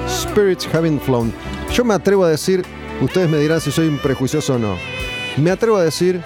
Spirits 0.07 0.69
Having 0.75 1.01
Flown. 1.01 1.33
Yo 1.73 1.83
me 1.85 1.95
atrevo 1.95 2.25
a 2.25 2.29
decir, 2.29 2.63
ustedes 3.01 3.29
me 3.29 3.39
dirán 3.39 3.61
si 3.61 3.71
soy 3.71 3.89
un 3.89 3.99
prejuicioso 3.99 4.55
o 4.55 4.59
no, 4.59 4.77
me 5.37 5.51
atrevo 5.51 5.77
a 5.77 5.85
decir 5.85 6.23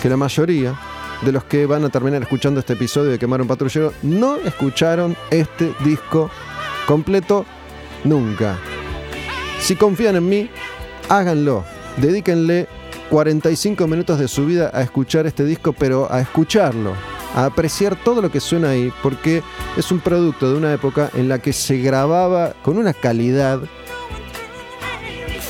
que 0.00 0.08
la 0.08 0.16
mayoría 0.16 0.78
de 1.22 1.32
los 1.32 1.44
que 1.44 1.66
van 1.66 1.84
a 1.84 1.88
terminar 1.88 2.22
escuchando 2.22 2.60
este 2.60 2.72
episodio 2.72 3.10
de 3.10 3.18
Quemar 3.18 3.40
un 3.40 3.48
Patrullero 3.48 3.92
no 4.02 4.36
escucharon 4.36 5.16
este 5.30 5.72
disco 5.84 6.30
completo 6.86 7.46
nunca. 8.04 8.58
Si 9.60 9.76
confían 9.76 10.16
en 10.16 10.28
mí, 10.28 10.50
háganlo. 11.08 11.64
Dedíquenle 11.96 12.66
45 13.10 13.86
minutos 13.86 14.18
de 14.18 14.26
su 14.26 14.46
vida 14.46 14.70
a 14.74 14.82
escuchar 14.82 15.26
este 15.26 15.44
disco, 15.44 15.72
pero 15.72 16.10
a 16.10 16.20
escucharlo, 16.20 16.94
a 17.34 17.44
apreciar 17.44 17.94
todo 18.02 18.20
lo 18.20 18.30
que 18.30 18.40
suena 18.40 18.70
ahí, 18.70 18.92
porque 19.02 19.42
es 19.76 19.92
un 19.92 20.00
producto 20.00 20.50
de 20.50 20.56
una 20.56 20.72
época 20.72 21.10
en 21.14 21.28
la 21.28 21.38
que 21.38 21.52
se 21.52 21.78
grababa 21.78 22.54
con 22.62 22.78
una 22.78 22.92
calidad 22.94 23.60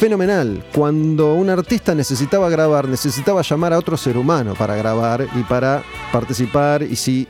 fenomenal. 0.02 0.64
Cuando 0.74 1.34
un 1.34 1.48
artista 1.48 1.94
necesitaba 1.94 2.48
grabar, 2.48 2.88
necesitaba 2.88 3.40
llamar 3.42 3.72
a 3.72 3.78
otro 3.78 3.96
ser 3.96 4.16
humano 4.16 4.54
para 4.54 4.74
grabar 4.74 5.28
y 5.36 5.44
para 5.44 5.84
participar. 6.10 6.82
Y 6.82 6.96
si 6.96 7.28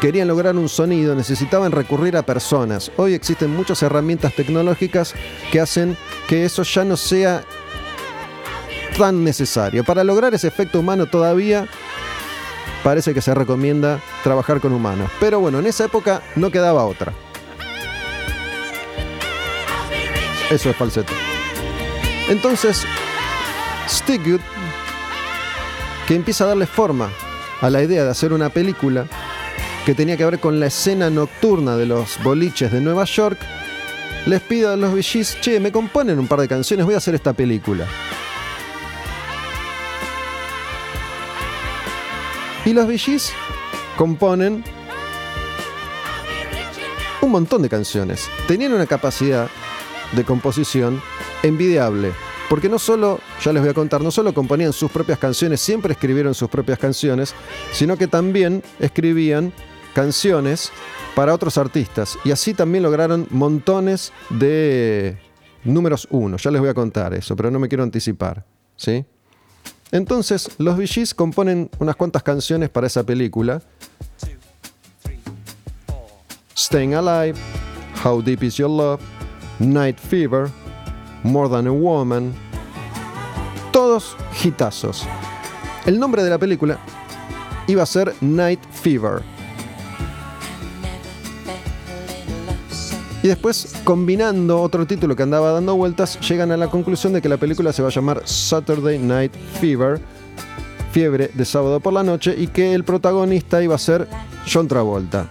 querían 0.00 0.28
lograr 0.28 0.54
un 0.54 0.68
sonido, 0.68 1.16
necesitaban 1.16 1.72
recurrir 1.72 2.16
a 2.16 2.22
personas. 2.22 2.92
Hoy 2.96 3.14
existen 3.14 3.50
muchas 3.50 3.82
herramientas 3.82 4.34
tecnológicas 4.34 5.14
que 5.50 5.58
hacen 5.58 5.96
que 6.28 6.44
eso 6.44 6.62
ya 6.62 6.84
no 6.84 6.96
sea 6.96 7.42
tan 8.96 9.24
necesario. 9.24 9.82
Para 9.82 10.04
lograr 10.04 10.32
ese 10.32 10.46
efecto 10.46 10.78
humano 10.78 11.06
todavía 11.06 11.66
parece 12.84 13.14
que 13.14 13.20
se 13.20 13.34
recomienda 13.34 14.00
trabajar 14.22 14.60
con 14.60 14.72
humanos. 14.72 15.10
Pero 15.18 15.40
bueno, 15.40 15.58
en 15.58 15.66
esa 15.66 15.86
época 15.86 16.22
no 16.36 16.52
quedaba 16.52 16.84
otra. 16.84 17.12
Eso 20.52 20.70
es 20.70 20.76
falseto. 20.76 21.12
Entonces, 22.28 22.84
Stigwood, 23.88 24.40
que 26.08 26.14
empieza 26.14 26.44
a 26.44 26.48
darle 26.48 26.66
forma 26.66 27.10
a 27.60 27.70
la 27.70 27.82
idea 27.82 28.04
de 28.04 28.10
hacer 28.10 28.32
una 28.32 28.48
película 28.48 29.06
que 29.84 29.94
tenía 29.94 30.16
que 30.16 30.24
ver 30.24 30.40
con 30.40 30.58
la 30.58 30.66
escena 30.66 31.08
nocturna 31.08 31.76
de 31.76 31.86
los 31.86 32.20
boliches 32.22 32.72
de 32.72 32.80
Nueva 32.80 33.04
York, 33.04 33.38
les 34.26 34.40
pide 34.40 34.66
a 34.66 34.76
los 34.76 34.92
VGs, 34.92 35.40
che, 35.40 35.60
me 35.60 35.70
componen 35.70 36.18
un 36.18 36.26
par 36.26 36.40
de 36.40 36.48
canciones, 36.48 36.84
voy 36.84 36.94
a 36.94 36.98
hacer 36.98 37.14
esta 37.14 37.32
película. 37.32 37.86
Y 42.64 42.72
los 42.72 42.88
VGs 42.88 43.32
componen 43.96 44.64
un 47.20 47.30
montón 47.30 47.62
de 47.62 47.68
canciones. 47.68 48.28
Tenían 48.48 48.72
una 48.72 48.86
capacidad 48.86 49.48
de 50.10 50.24
composición 50.24 51.00
envidiable. 51.46 52.12
Porque 52.48 52.68
no 52.68 52.78
solo, 52.78 53.18
ya 53.42 53.52
les 53.52 53.62
voy 53.62 53.70
a 53.70 53.74
contar, 53.74 54.00
no 54.02 54.10
solo 54.10 54.32
componían 54.32 54.72
sus 54.72 54.90
propias 54.90 55.18
canciones, 55.18 55.60
siempre 55.60 55.92
escribieron 55.92 56.34
sus 56.34 56.48
propias 56.48 56.78
canciones, 56.78 57.34
sino 57.72 57.96
que 57.96 58.06
también 58.06 58.62
escribían 58.78 59.52
canciones 59.94 60.70
para 61.14 61.34
otros 61.34 61.58
artistas. 61.58 62.18
Y 62.24 62.30
así 62.30 62.54
también 62.54 62.84
lograron 62.84 63.26
montones 63.30 64.12
de 64.30 65.18
números 65.64 66.06
uno. 66.10 66.36
Ya 66.36 66.50
les 66.50 66.60
voy 66.60 66.70
a 66.70 66.74
contar 66.74 67.14
eso, 67.14 67.34
pero 67.34 67.50
no 67.50 67.58
me 67.58 67.68
quiero 67.68 67.82
anticipar. 67.82 68.44
¿sí? 68.76 69.04
Entonces, 69.90 70.50
los 70.58 70.76
VGs 70.76 71.14
componen 71.14 71.70
unas 71.78 71.96
cuantas 71.96 72.22
canciones 72.22 72.68
para 72.70 72.86
esa 72.86 73.04
película. 73.04 73.62
Staying 76.56 76.94
Alive, 76.94 77.38
How 78.04 78.22
Deep 78.22 78.42
Is 78.42 78.56
Your 78.56 78.70
Love, 78.70 79.00
Night 79.58 79.98
Fever, 79.98 80.48
More 81.26 81.50
Than 81.50 81.66
a 81.66 81.72
Woman. 81.72 82.32
Todos 83.72 84.16
hitazos. 84.42 85.06
El 85.84 85.98
nombre 85.98 86.22
de 86.22 86.30
la 86.30 86.38
película 86.38 86.78
iba 87.66 87.82
a 87.82 87.86
ser 87.86 88.14
Night 88.20 88.60
Fever. 88.72 89.22
Y 93.22 93.28
después, 93.28 93.74
combinando 93.82 94.60
otro 94.62 94.86
título 94.86 95.16
que 95.16 95.24
andaba 95.24 95.50
dando 95.50 95.74
vueltas, 95.74 96.20
llegan 96.20 96.52
a 96.52 96.56
la 96.56 96.68
conclusión 96.68 97.12
de 97.12 97.20
que 97.20 97.28
la 97.28 97.38
película 97.38 97.72
se 97.72 97.82
va 97.82 97.88
a 97.88 97.92
llamar 97.92 98.22
Saturday 98.24 99.00
Night 99.00 99.32
Fever, 99.60 100.00
fiebre 100.92 101.32
de 101.34 101.44
sábado 101.44 101.80
por 101.80 101.92
la 101.92 102.04
noche, 102.04 102.36
y 102.38 102.46
que 102.46 102.72
el 102.72 102.84
protagonista 102.84 103.60
iba 103.60 103.74
a 103.74 103.78
ser 103.78 104.06
John 104.48 104.68
Travolta. 104.68 105.28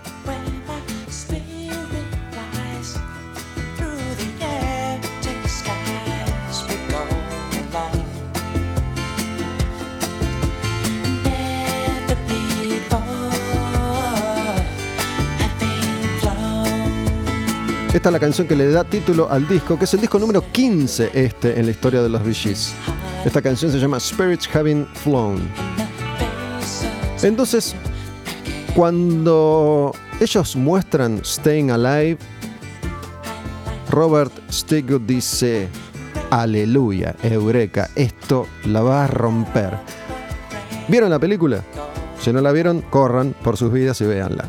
Esta 18.06 18.12
es 18.12 18.22
la 18.22 18.28
canción 18.28 18.48
que 18.48 18.56
le 18.56 18.70
da 18.70 18.84
título 18.84 19.32
al 19.32 19.48
disco, 19.48 19.80
que 19.80 19.86
es 19.86 19.94
el 19.96 20.02
disco 20.02 20.20
número 20.20 20.52
15 20.52 21.10
este 21.12 21.60
en 21.60 21.66
la 21.66 21.72
historia 21.72 22.04
de 22.04 22.10
los 22.10 22.24
Bee 22.24 22.56
Esta 23.26 23.42
canción 23.42 23.72
se 23.72 23.80
llama 23.80 24.00
Spirits 24.00 24.48
Having 24.56 24.86
Flown. 24.94 25.40
Entonces, 27.24 27.74
cuando 28.76 29.92
ellos 30.20 30.56
muestran 30.56 31.26
Staying 31.26 31.72
Alive, 31.72 32.20
Robert 33.90 34.34
Stigwood 34.52 35.02
dice, 35.02 35.68
aleluya, 36.30 37.16
eureka, 37.24 37.90
esto 37.96 38.46
la 38.66 38.84
va 38.84 39.06
a 39.06 39.08
romper. 39.08 39.80
¿Vieron 40.88 41.10
la 41.10 41.18
película? 41.18 41.64
Si 42.22 42.32
no 42.32 42.40
la 42.40 42.52
vieron, 42.52 42.82
corran 42.82 43.34
por 43.44 43.58
sus 43.58 43.74
vidas 43.74 44.00
y 44.02 44.06
véanla. 44.06 44.46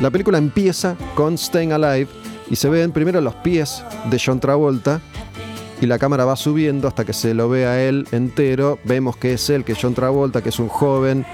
La 0.00 0.12
película 0.12 0.38
empieza 0.38 0.96
con 1.16 1.36
Staying 1.36 1.72
Alive 1.72 2.23
y 2.50 2.56
se 2.56 2.68
ven 2.68 2.92
primero 2.92 3.20
los 3.20 3.34
pies 3.36 3.82
de 4.10 4.20
John 4.24 4.40
Travolta 4.40 5.00
y 5.80 5.86
la 5.86 5.98
cámara 5.98 6.24
va 6.24 6.36
subiendo 6.36 6.88
hasta 6.88 7.04
que 7.04 7.12
se 7.12 7.34
lo 7.34 7.48
ve 7.48 7.66
a 7.66 7.82
él 7.82 8.06
entero. 8.12 8.78
Vemos 8.84 9.16
que 9.16 9.34
es 9.34 9.50
él, 9.50 9.64
que 9.64 9.72
es 9.72 9.78
John 9.80 9.94
Travolta, 9.94 10.42
que 10.42 10.48
es 10.50 10.58
un 10.58 10.68
joven 10.68 11.26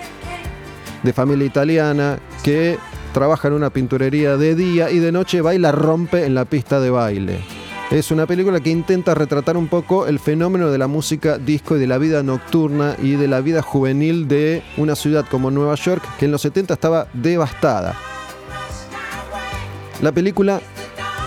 de 1.03 1.13
familia 1.13 1.47
italiana 1.47 2.19
que 2.43 2.79
trabaja 3.13 3.49
en 3.49 3.55
una 3.55 3.71
pinturería 3.71 4.37
de 4.37 4.55
día 4.55 4.91
y 4.91 4.99
de 4.99 5.13
noche 5.13 5.41
baila 5.41 5.73
rompe 5.73 6.25
en 6.25 6.35
la 6.35 6.45
pista 6.45 6.81
de 6.81 6.91
baile. 6.91 7.41
Es 7.91 8.13
una 8.13 8.27
película 8.27 8.61
que 8.61 8.71
intenta 8.71 9.15
retratar 9.15 9.57
un 9.57 9.67
poco 9.67 10.07
el 10.07 10.21
fenómeno 10.21 10.71
de 10.71 10.79
la 10.79 10.87
música 10.87 11.39
disco 11.39 11.77
y 11.77 11.81
de 11.81 11.89
la 11.89 11.99
vida 11.99 12.23
nocturna 12.23 12.95
y 13.03 13.17
de 13.17 13.27
la 13.27 13.41
vida 13.41 13.63
juvenil 13.63 14.29
de 14.29 14.63
una 14.77 14.95
ciudad 14.95 15.27
como 15.29 15.51
Nueva 15.51 15.75
York 15.75 16.05
que 16.19 16.27
en 16.27 16.31
los 16.31 16.43
70 16.43 16.75
estaba 16.75 17.09
devastada. 17.15 17.97
La 20.03 20.13
película 20.13 20.61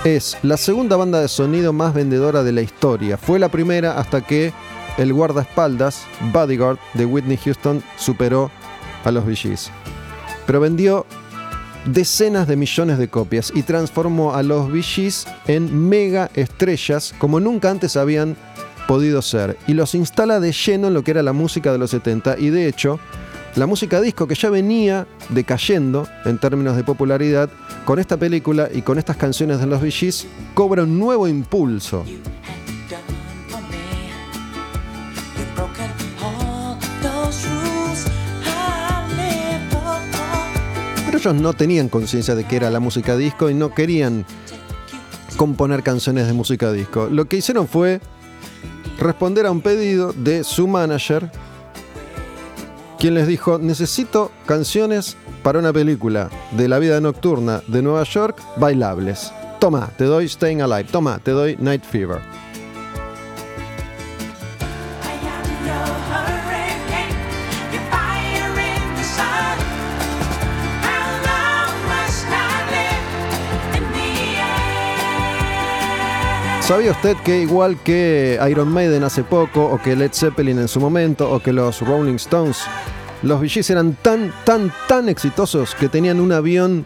es 0.04 0.38
la 0.44 0.58
segunda 0.58 0.98
banda 0.98 1.22
de 1.22 1.30
sonido 1.30 1.72
más 1.72 1.94
vendedora 1.94 2.44
de 2.44 2.52
la 2.52 2.62
historia. 2.62 3.18
Fue 3.18 3.40
la 3.40 3.50
primera 3.50 3.98
hasta 3.98 4.22
que 4.22 4.52
el 4.98 5.14
guardaespaldas, 5.14 6.04
Bodyguard, 6.34 6.78
de 6.94 7.06
Whitney 7.06 7.38
Houston, 7.38 7.82
superó 7.96 8.52
a 9.06 9.12
los 9.12 9.26
Bee 9.26 9.38
Pero 10.46 10.60
vendió 10.60 11.06
decenas 11.86 12.48
de 12.48 12.58
millones 12.58 12.98
de 12.98 13.08
copias 13.08 13.52
y 13.56 13.64
transformó 13.64 14.34
a 14.34 14.44
los 14.44 14.72
Bee 14.72 14.84
en 15.48 15.90
mega 15.90 16.30
estrellas 16.34 17.14
como 17.18 17.40
nunca 17.40 17.70
antes 17.70 17.96
habían 17.96 18.36
podido 18.88 19.22
ser. 19.22 19.58
Y 19.68 19.74
los 19.74 19.96
instala 19.96 20.42
de 20.42 20.52
lleno 20.52 20.88
en 20.88 20.94
lo 20.94 21.04
que 21.04 21.12
era 21.12 21.24
la 21.24 21.34
música 21.34 21.72
de 21.72 21.78
los 21.78 21.92
70 21.92 22.40
y 22.40 22.50
de 22.50 22.68
hecho 22.68 23.00
la 23.56 23.68
música 23.68 24.02
disco 24.02 24.28
que 24.28 24.36
ya 24.36 24.50
venía 24.50 25.08
decayendo 25.30 26.08
en 26.26 26.40
términos 26.40 26.76
de 26.76 26.84
popularidad, 26.84 27.50
con 27.86 28.00
esta 28.00 28.18
película 28.18 28.70
y 28.74 28.82
con 28.82 28.98
estas 28.98 29.18
canciones 29.18 29.60
de 29.60 29.68
los 29.68 29.82
Bee 29.82 29.94
cobra 30.54 30.84
un 30.84 31.00
nuevo 31.00 31.28
impulso. 31.28 32.04
Pero 41.06 41.18
ellos 41.18 41.36
no 41.36 41.54
tenían 41.54 41.90
conciencia 41.90 42.34
de 42.34 42.46
que 42.46 42.56
era 42.56 42.72
la 42.72 42.80
música 42.80 43.16
disco 43.16 43.50
y 43.50 43.54
no 43.54 43.74
querían 43.74 44.26
componer 45.38 45.84
canciones 45.84 46.26
de 46.26 46.34
música 46.34 46.72
disco. 46.72 47.08
Lo 47.12 47.26
que 47.26 47.38
hicieron 47.38 47.68
fue 47.68 48.02
responder 49.00 49.46
a 49.46 49.52
un 49.52 49.62
pedido 49.62 50.14
de 50.14 50.44
su 50.44 50.68
manager, 50.68 51.32
quien 53.04 53.16
les 53.16 53.28
dijo, 53.28 53.60
necesito 53.60 54.32
canciones 54.46 55.18
para 55.44 55.60
una 55.60 55.74
película 55.74 56.30
de 56.52 56.70
la 56.70 56.80
vida 56.80 57.02
nocturna 57.02 57.62
de 57.68 57.82
Nueva 57.82 58.06
York 58.06 58.42
bailables. 58.56 59.30
Toma, 59.60 59.92
te 59.98 60.06
doy 60.06 60.30
Staying 60.30 60.62
Alive. 60.62 60.86
Toma, 60.90 61.20
te 61.20 61.32
doy 61.32 61.58
Night 61.60 61.84
Fever. 61.84 62.22
¿Sabía 76.66 76.92
usted 76.92 77.18
que 77.26 77.42
igual 77.42 77.78
que 77.84 78.40
Iron 78.50 78.70
Maiden 78.70 79.04
hace 79.04 79.22
poco, 79.22 79.66
o 79.66 79.82
que 79.82 79.98
Led 79.98 80.14
Zeppelin 80.14 80.60
en 80.60 80.70
su 80.70 80.80
momento, 80.80 81.30
o 81.30 81.42
que 81.42 81.52
los 81.52 81.82
Rolling 81.82 82.16
Stones 82.16 82.62
los 83.22 83.42
VGs 83.42 83.70
eran 83.70 83.96
tan, 84.02 84.34
tan, 84.46 84.72
tan 84.88 85.10
exitosos 85.10 85.76
que 85.76 85.90
tenían 85.90 86.22
un 86.22 86.32
avión 86.32 86.86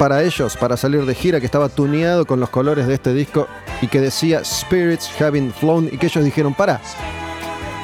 para 0.00 0.24
ellos, 0.24 0.56
para 0.56 0.76
salir 0.76 1.06
de 1.06 1.14
gira, 1.14 1.38
que 1.38 1.46
estaba 1.46 1.68
tuneado 1.68 2.26
con 2.26 2.40
los 2.40 2.50
colores 2.50 2.88
de 2.88 2.94
este 2.94 3.14
disco 3.14 3.46
y 3.80 3.86
que 3.86 4.00
decía 4.00 4.44
Spirits 4.44 5.08
Having 5.20 5.52
Flown 5.52 5.90
y 5.92 5.96
que 5.96 6.06
ellos 6.06 6.24
dijeron, 6.24 6.52
para, 6.52 6.80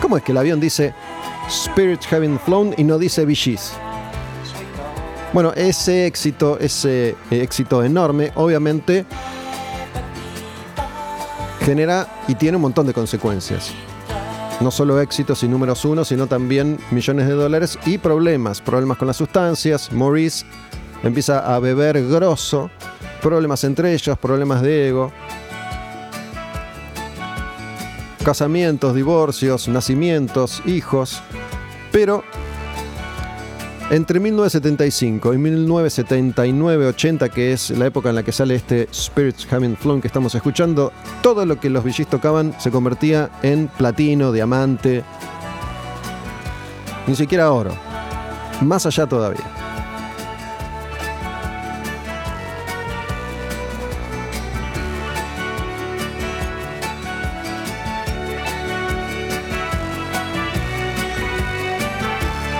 ¿cómo 0.02 0.16
es 0.16 0.24
que 0.24 0.32
el 0.32 0.38
avión 0.38 0.58
dice 0.58 0.92
Spirits 1.48 2.12
Having 2.12 2.40
Flown 2.40 2.74
y 2.76 2.82
no 2.82 2.98
dice 2.98 3.24
VGs? 3.24 3.74
Bueno, 5.32 5.52
ese 5.54 6.06
éxito, 6.06 6.58
ese 6.58 7.14
éxito 7.30 7.84
enorme, 7.84 8.32
obviamente 8.34 9.06
genera 11.70 12.08
y 12.26 12.34
tiene 12.34 12.56
un 12.56 12.62
montón 12.62 12.86
de 12.86 12.92
consecuencias 12.92 13.72
no 14.60 14.70
solo 14.70 15.00
éxitos 15.00 15.42
y 15.42 15.48
números 15.48 15.84
uno, 15.84 16.04
sino 16.04 16.26
también 16.26 16.78
millones 16.90 17.26
de 17.26 17.32
dólares 17.32 17.78
y 17.86 17.96
problemas, 17.96 18.60
problemas 18.60 18.98
con 18.98 19.08
las 19.08 19.16
sustancias. 19.16 19.90
Maurice 19.90 20.44
empieza 21.02 21.54
a 21.54 21.58
beber 21.60 22.06
grosso, 22.06 22.70
problemas 23.22 23.64
entre 23.64 23.94
ellos, 23.94 24.18
problemas 24.18 24.60
de 24.60 24.88
ego, 24.88 25.12
casamientos, 28.22 28.94
divorcios, 28.94 29.66
nacimientos, 29.68 30.62
hijos, 30.66 31.22
pero 31.90 32.22
entre 33.90 34.20
1975 34.20 35.34
y 35.34 35.36
1979-80, 35.36 37.30
que 37.30 37.52
es 37.52 37.70
la 37.70 37.86
época 37.86 38.10
en 38.10 38.14
la 38.14 38.22
que 38.22 38.30
sale 38.32 38.54
este 38.54 38.88
Spirits 38.94 39.52
Having 39.52 39.76
Flown 39.76 40.00
que 40.00 40.06
estamos 40.06 40.34
escuchando, 40.34 40.92
todo 41.22 41.44
lo 41.44 41.58
que 41.58 41.70
los 41.70 41.84
VGs 41.84 42.06
tocaban 42.06 42.54
se 42.58 42.70
convertía 42.70 43.30
en 43.42 43.66
platino, 43.66 44.30
diamante, 44.30 45.02
ni 47.06 47.16
siquiera 47.16 47.50
oro. 47.50 47.72
Más 48.62 48.86
allá 48.86 49.06
todavía. 49.06 49.59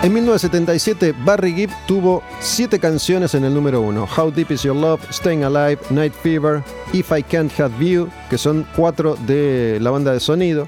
En 0.03 0.15
1977, 0.15 1.15
Barry 1.27 1.53
Gibb 1.53 1.71
tuvo 1.87 2.23
siete 2.41 2.79
canciones 2.79 3.35
en 3.35 3.45
el 3.45 3.53
número 3.53 3.83
uno: 3.83 4.09
How 4.17 4.31
Deep 4.31 4.51
Is 4.53 4.63
Your 4.63 4.75
Love, 4.75 5.03
Staying 5.13 5.45
Alive, 5.45 5.79
Night 5.91 6.15
Fever, 6.15 6.63
If 6.95 7.13
I 7.15 7.23
Can't 7.23 7.53
Have 7.61 7.85
You, 7.85 8.09
que 8.31 8.39
son 8.39 8.67
cuatro 8.75 9.17
de 9.27 9.77
la 9.79 9.91
banda 9.91 10.15
de 10.15 10.21
sonido. 10.21 10.67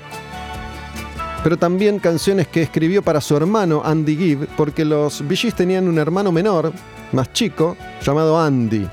Pero 1.43 1.57
también 1.57 1.99
canciones 1.99 2.47
que 2.47 2.61
escribió 2.61 3.01
para 3.01 3.23
su 3.23 3.35
hermano 3.35 3.81
Andy 3.83 4.17
Gibb, 4.17 4.49
porque 4.55 4.85
los 4.85 5.27
Bee 5.27 5.51
tenían 5.51 5.89
un 5.89 5.99
hermano 5.99 6.31
menor, 6.31 6.71
más 7.13 7.33
chico, 7.33 7.79
llamado 8.03 8.39
Andy. 8.39 8.87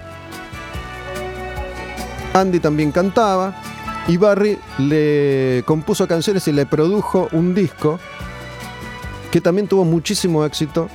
Andy 2.34 2.62
también 2.62 2.94
cantaba 2.94 3.62
y 4.08 4.16
Barry 4.16 4.58
le 4.78 5.64
compuso 5.66 6.08
canciones 6.08 6.48
y 6.48 6.54
le 6.54 6.66
produjo 6.66 7.28
un 7.34 7.54
disco 7.54 8.00
que 9.32 9.42
también 9.42 9.68
tuvo 9.68 9.86
muchísimo 9.86 10.44
éxito 10.46 10.90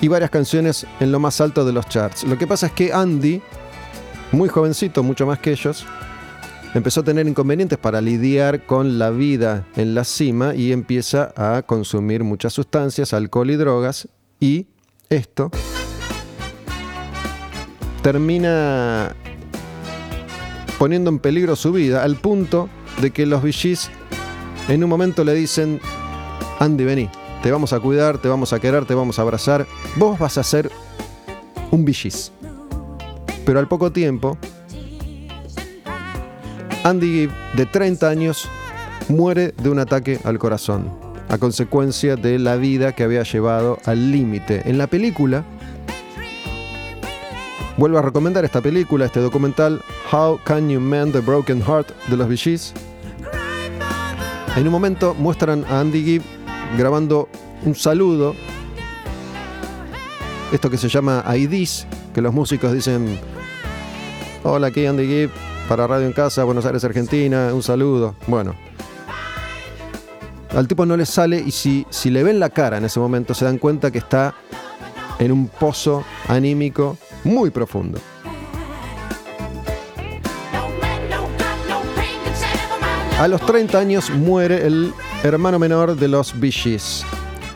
y 0.00 0.08
varias 0.08 0.30
canciones 0.30 0.86
en 1.00 1.12
lo 1.12 1.20
más 1.20 1.40
alto 1.40 1.64
de 1.64 1.72
los 1.72 1.88
charts. 1.88 2.24
Lo 2.24 2.36
que 2.36 2.46
pasa 2.46 2.66
es 2.66 2.72
que 2.72 2.92
Andy, 2.92 3.40
muy 4.32 4.48
jovencito, 4.48 5.02
mucho 5.02 5.26
más 5.26 5.38
que 5.38 5.52
ellos, 5.52 5.86
empezó 6.74 7.00
a 7.00 7.04
tener 7.04 7.28
inconvenientes 7.28 7.78
para 7.78 8.00
lidiar 8.00 8.66
con 8.66 8.98
la 8.98 9.10
vida 9.10 9.66
en 9.76 9.94
la 9.94 10.04
cima 10.04 10.54
y 10.54 10.72
empieza 10.72 11.32
a 11.36 11.62
consumir 11.62 12.24
muchas 12.24 12.52
sustancias, 12.52 13.12
alcohol 13.12 13.50
y 13.50 13.56
drogas 13.56 14.08
y 14.40 14.66
esto 15.08 15.50
termina 18.02 19.14
poniendo 20.78 21.10
en 21.10 21.20
peligro 21.20 21.54
su 21.54 21.72
vida 21.72 22.02
al 22.02 22.16
punto 22.16 22.68
de 23.00 23.12
que 23.12 23.26
los 23.26 23.42
VGs 23.42 23.90
en 24.68 24.82
un 24.82 24.90
momento 24.90 25.22
le 25.22 25.34
dicen, 25.34 25.80
Andy, 26.58 26.84
vení, 26.84 27.08
te 27.42 27.50
vamos 27.50 27.72
a 27.72 27.80
cuidar, 27.80 28.18
te 28.18 28.28
vamos 28.28 28.52
a 28.52 28.60
querer, 28.60 28.84
te 28.84 28.94
vamos 28.94 29.18
a 29.18 29.22
abrazar, 29.22 29.66
vos 29.96 30.18
vas 30.18 30.38
a 30.38 30.42
ser 30.42 30.70
un 31.70 31.84
VGs. 31.84 32.32
Pero 33.44 33.58
al 33.58 33.66
poco 33.66 33.90
tiempo, 33.90 34.38
Andy 36.84 37.06
Gibb, 37.06 37.30
de 37.56 37.66
30 37.66 38.08
años, 38.08 38.48
muere 39.08 39.52
de 39.60 39.70
un 39.70 39.78
ataque 39.78 40.20
al 40.24 40.38
corazón, 40.38 40.90
a 41.28 41.38
consecuencia 41.38 42.16
de 42.16 42.38
la 42.38 42.56
vida 42.56 42.92
que 42.92 43.02
había 43.02 43.22
llevado 43.24 43.78
al 43.84 44.12
límite. 44.12 44.62
En 44.68 44.78
la 44.78 44.86
película, 44.86 45.44
vuelvo 47.76 47.98
a 47.98 48.02
recomendar 48.02 48.44
esta 48.44 48.60
película, 48.60 49.06
este 49.06 49.20
documental, 49.20 49.82
How 50.12 50.38
Can 50.44 50.68
You 50.68 50.80
Mend 50.80 51.12
the 51.12 51.20
Broken 51.20 51.62
Heart 51.62 51.88
de 52.08 52.16
los 52.16 52.28
VGs. 52.28 52.91
En 54.54 54.66
un 54.66 54.72
momento 54.72 55.14
muestran 55.14 55.64
a 55.64 55.80
Andy 55.80 56.04
Gibb 56.04 56.22
grabando 56.76 57.26
un 57.64 57.74
saludo, 57.74 58.34
esto 60.52 60.68
que 60.68 60.76
se 60.76 60.90
llama 60.90 61.24
IDs, 61.34 61.86
que 62.12 62.20
los 62.20 62.34
músicos 62.34 62.70
dicen, 62.74 63.18
hola 64.42 64.66
aquí 64.66 64.84
Andy 64.84 65.06
Gibb, 65.06 65.30
para 65.68 65.86
Radio 65.86 66.06
en 66.06 66.12
Casa, 66.12 66.44
Buenos 66.44 66.66
Aires, 66.66 66.84
Argentina, 66.84 67.50
un 67.54 67.62
saludo. 67.62 68.14
Bueno, 68.26 68.54
al 70.54 70.68
tipo 70.68 70.84
no 70.84 70.98
le 70.98 71.06
sale 71.06 71.40
y 71.40 71.50
si, 71.50 71.86
si 71.88 72.10
le 72.10 72.22
ven 72.22 72.38
la 72.38 72.50
cara 72.50 72.76
en 72.76 72.84
ese 72.84 73.00
momento 73.00 73.32
se 73.32 73.46
dan 73.46 73.56
cuenta 73.56 73.90
que 73.90 73.98
está 73.98 74.34
en 75.18 75.32
un 75.32 75.48
pozo 75.48 76.04
anímico 76.28 76.98
muy 77.24 77.48
profundo. 77.48 77.98
A 83.22 83.28
los 83.28 83.40
30 83.46 83.78
años 83.78 84.10
muere 84.10 84.66
el 84.66 84.92
hermano 85.22 85.56
menor 85.56 85.94
de 85.94 86.08
los 86.08 86.40
Bee. 86.40 86.80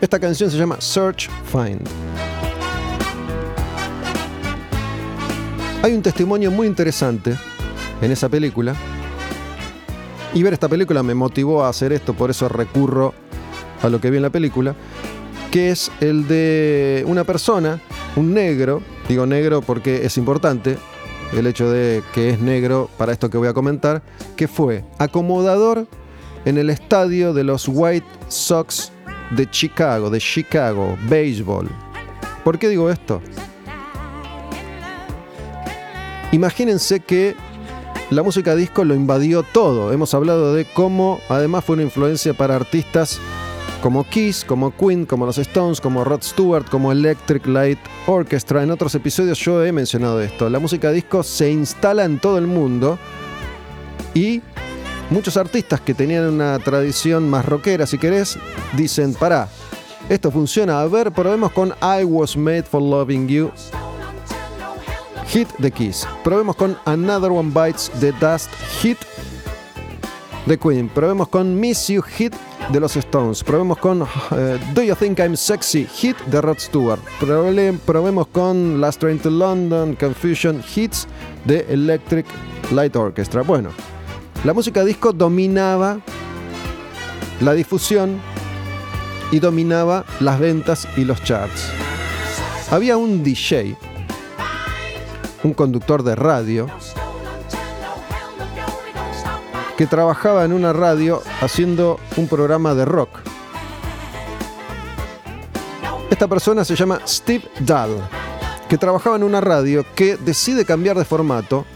Esta 0.01 0.21
canción 0.21 0.49
se 0.49 0.57
llama 0.57 0.77
Search 0.81 1.29
Find. 1.51 1.85
Hay 5.83 5.93
un 5.93 6.03
testimonio 6.03 6.53
muy 6.53 6.69
interesante 6.69 7.37
en 8.01 8.13
esa 8.13 8.29
película. 8.29 8.77
Y 10.35 10.45
ver 10.45 10.53
esta 10.53 10.69
película 10.69 11.03
me 11.03 11.17
motivó 11.17 11.65
a 11.65 11.69
hacer 11.69 11.93
esto, 11.93 12.15
por 12.15 12.31
eso 12.31 12.49
recurro 12.49 13.13
a 13.83 13.89
lo 13.89 14.01
que 14.01 14.09
vi 14.11 14.19
en 14.19 14.23
la 14.23 14.31
película, 14.31 14.77
que 15.51 15.73
es 15.73 15.91
el 16.01 16.29
de 16.29 17.03
una 17.09 17.25
persona, 17.25 17.81
un 18.15 18.33
negro, 18.33 18.83
digo 19.09 19.27
negro 19.27 19.63
porque 19.63 20.07
es 20.07 20.17
importante 20.17 20.79
el 21.33 21.47
hecho 21.47 21.71
de 21.71 22.03
que 22.13 22.31
es 22.31 22.41
negro 22.41 22.89
para 22.97 23.13
esto 23.13 23.31
que 23.31 23.39
voy 23.39 23.49
a 23.49 23.55
comentar, 23.55 24.03
que 24.37 24.49
fue 24.49 24.85
acomodador 24.99 25.87
en 26.45 26.59
el 26.59 26.71
estadio 26.71 27.35
de 27.35 27.45
los 27.45 27.69
White 27.69 28.07
Sox 28.29 28.93
de 29.31 29.51
Chicago, 29.51 30.11
de 30.11 30.21
Chicago, 30.21 30.97
béisbol. 31.09 31.69
¿Por 32.45 32.59
qué 32.59 32.69
digo 32.69 32.91
esto? 32.91 33.21
Imagínense 36.33 37.01
que 37.01 37.35
la 38.11 38.23
música 38.23 38.55
disco 38.55 38.85
lo 38.85 38.95
invadió 38.95 39.43
todo. 39.43 39.93
Hemos 39.93 40.15
hablado 40.15 40.55
de 40.55 40.65
cómo 40.65 41.21
además 41.29 41.65
fue 41.65 41.75
una 41.75 41.83
influencia 41.83 42.35
para 42.35 42.55
artistas 42.55 43.19
como 43.87 44.03
Kiss, 44.03 44.45
como 44.45 44.77
Queen, 44.77 45.07
como 45.07 45.27
los 45.27 45.39
Stones, 45.39 45.81
como 45.81 46.03
Rod 46.03 46.21
Stewart, 46.21 46.69
como 46.69 46.91
Electric 46.91 47.47
Light 47.47 47.79
Orchestra. 48.09 48.65
En 48.65 48.73
otros 48.73 48.93
episodios 48.97 49.39
yo 49.39 49.65
he 49.65 49.71
mencionado 49.71 50.21
esto. 50.21 50.51
La 50.51 50.59
música 50.59 50.91
disco 50.91 51.23
se 51.23 51.53
instala 51.53 52.05
en 52.05 52.19
todo 52.19 52.37
el 52.37 52.49
mundo 52.49 52.99
y 54.13 54.43
muchos 55.09 55.37
artistas 55.37 55.81
que 55.83 55.95
tenían 55.95 56.25
una 56.25 56.59
tradición 56.59 57.31
más 57.31 57.47
rockera, 57.47 57.87
si 57.87 57.97
querés, 57.97 58.37
dicen, 58.73 59.15
pará, 59.15 59.49
esto 60.09 60.33
funciona. 60.33 60.81
A 60.81 60.89
ver, 60.89 61.13
probemos 61.13 61.53
con 61.53 61.73
I 61.81 62.03
Was 62.03 62.37
Made 62.37 62.65
for 62.65 62.83
Loving 62.83 63.29
You 63.29 63.53
Hit 65.29 65.47
the 65.61 65.71
Kiss. 65.71 66.09
Probemos 66.25 66.57
con 66.57 66.77
Another 66.87 67.31
One 67.31 67.53
Bites 67.55 67.93
the 68.01 68.11
Dust 68.15 68.51
Hit 68.83 68.99
the 70.49 70.59
Queen. 70.59 70.89
Probemos 70.89 71.29
con 71.29 71.55
Miss 71.61 71.87
You 71.87 72.03
Hit 72.03 72.35
de 72.71 72.81
los 72.81 72.97
Stones. 72.97 73.43
Probemos 73.45 73.79
con 73.79 74.03
eh, 74.03 74.59
Do 74.75 74.83
You 74.83 74.95
Think 74.95 75.19
I'm 75.19 75.37
Sexy 75.37 75.87
Hit 75.87 76.17
de 76.27 76.41
Rod 76.41 76.59
Stewart. 76.59 77.01
probemos 77.85 78.27
con 78.29 78.81
Last 78.81 79.01
Train 79.01 79.19
to 79.19 79.31
London 79.31 79.95
Confusion 79.95 80.63
Hits 80.75 81.07
de 81.45 81.67
Electric 81.69 82.27
Light 82.73 82.97
Orchestra. 82.97 83.43
Bueno, 83.43 83.71
la 84.45 84.53
música 84.53 84.85
disco 84.85 85.13
dominaba 85.13 85.99
la 87.41 87.53
difusión 87.53 88.21
y 89.31 89.39
dominaba 89.39 90.05
las 90.21 90.39
ventas 90.39 90.89
y 90.97 91.05
los 91.05 91.23
charts. 91.23 91.71
Había 92.71 92.97
un 92.97 93.23
DJ 93.23 93.77
un 95.47 95.55
conductor 95.55 96.03
de 96.03 96.17
radio, 96.17 96.67
que 99.77 99.87
trabajaba 99.87 100.45
en 100.45 100.53
una 100.53 100.73
radio 100.73 101.23
haciendo 101.41 102.01
un 102.17 102.29
programa 102.29 102.75
de 102.75 102.85
rock. 102.85 103.11
Esta 106.11 106.29
persona 106.29 106.65
se 106.65 106.75
llama 106.75 107.01
Steve 107.07 107.45
Dahl, 107.61 107.97
que 108.69 108.79
trabajaba 108.79 109.17
en 109.17 109.23
una 109.23 109.41
radio 109.41 109.85
que 109.95 110.17
decide 110.17 110.65
cambiar 110.65 110.97
de 110.97 111.05
formato 111.05 111.67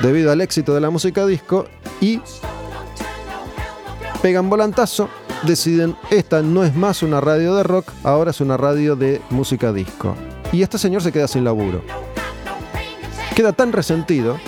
debido 0.00 0.32
al 0.32 0.40
éxito 0.40 0.74
de 0.74 0.80
la 0.80 0.90
música 0.90 1.26
disco 1.26 1.66
y 2.00 2.20
pegan 4.22 4.50
volantazo, 4.50 5.08
deciden, 5.44 5.96
esta 6.10 6.42
no 6.42 6.64
es 6.64 6.74
más 6.74 7.02
una 7.02 7.20
radio 7.20 7.54
de 7.54 7.62
rock, 7.62 7.90
ahora 8.02 8.30
es 8.30 8.40
una 8.40 8.56
radio 8.56 8.96
de 8.96 9.20
música 9.30 9.72
disco. 9.72 10.16
Y 10.52 10.62
este 10.62 10.78
señor 10.78 11.02
se 11.02 11.12
queda 11.12 11.28
sin 11.28 11.44
laburo 11.44 11.82
queda 13.40 13.54
tan 13.54 13.72
resentido 13.72 14.38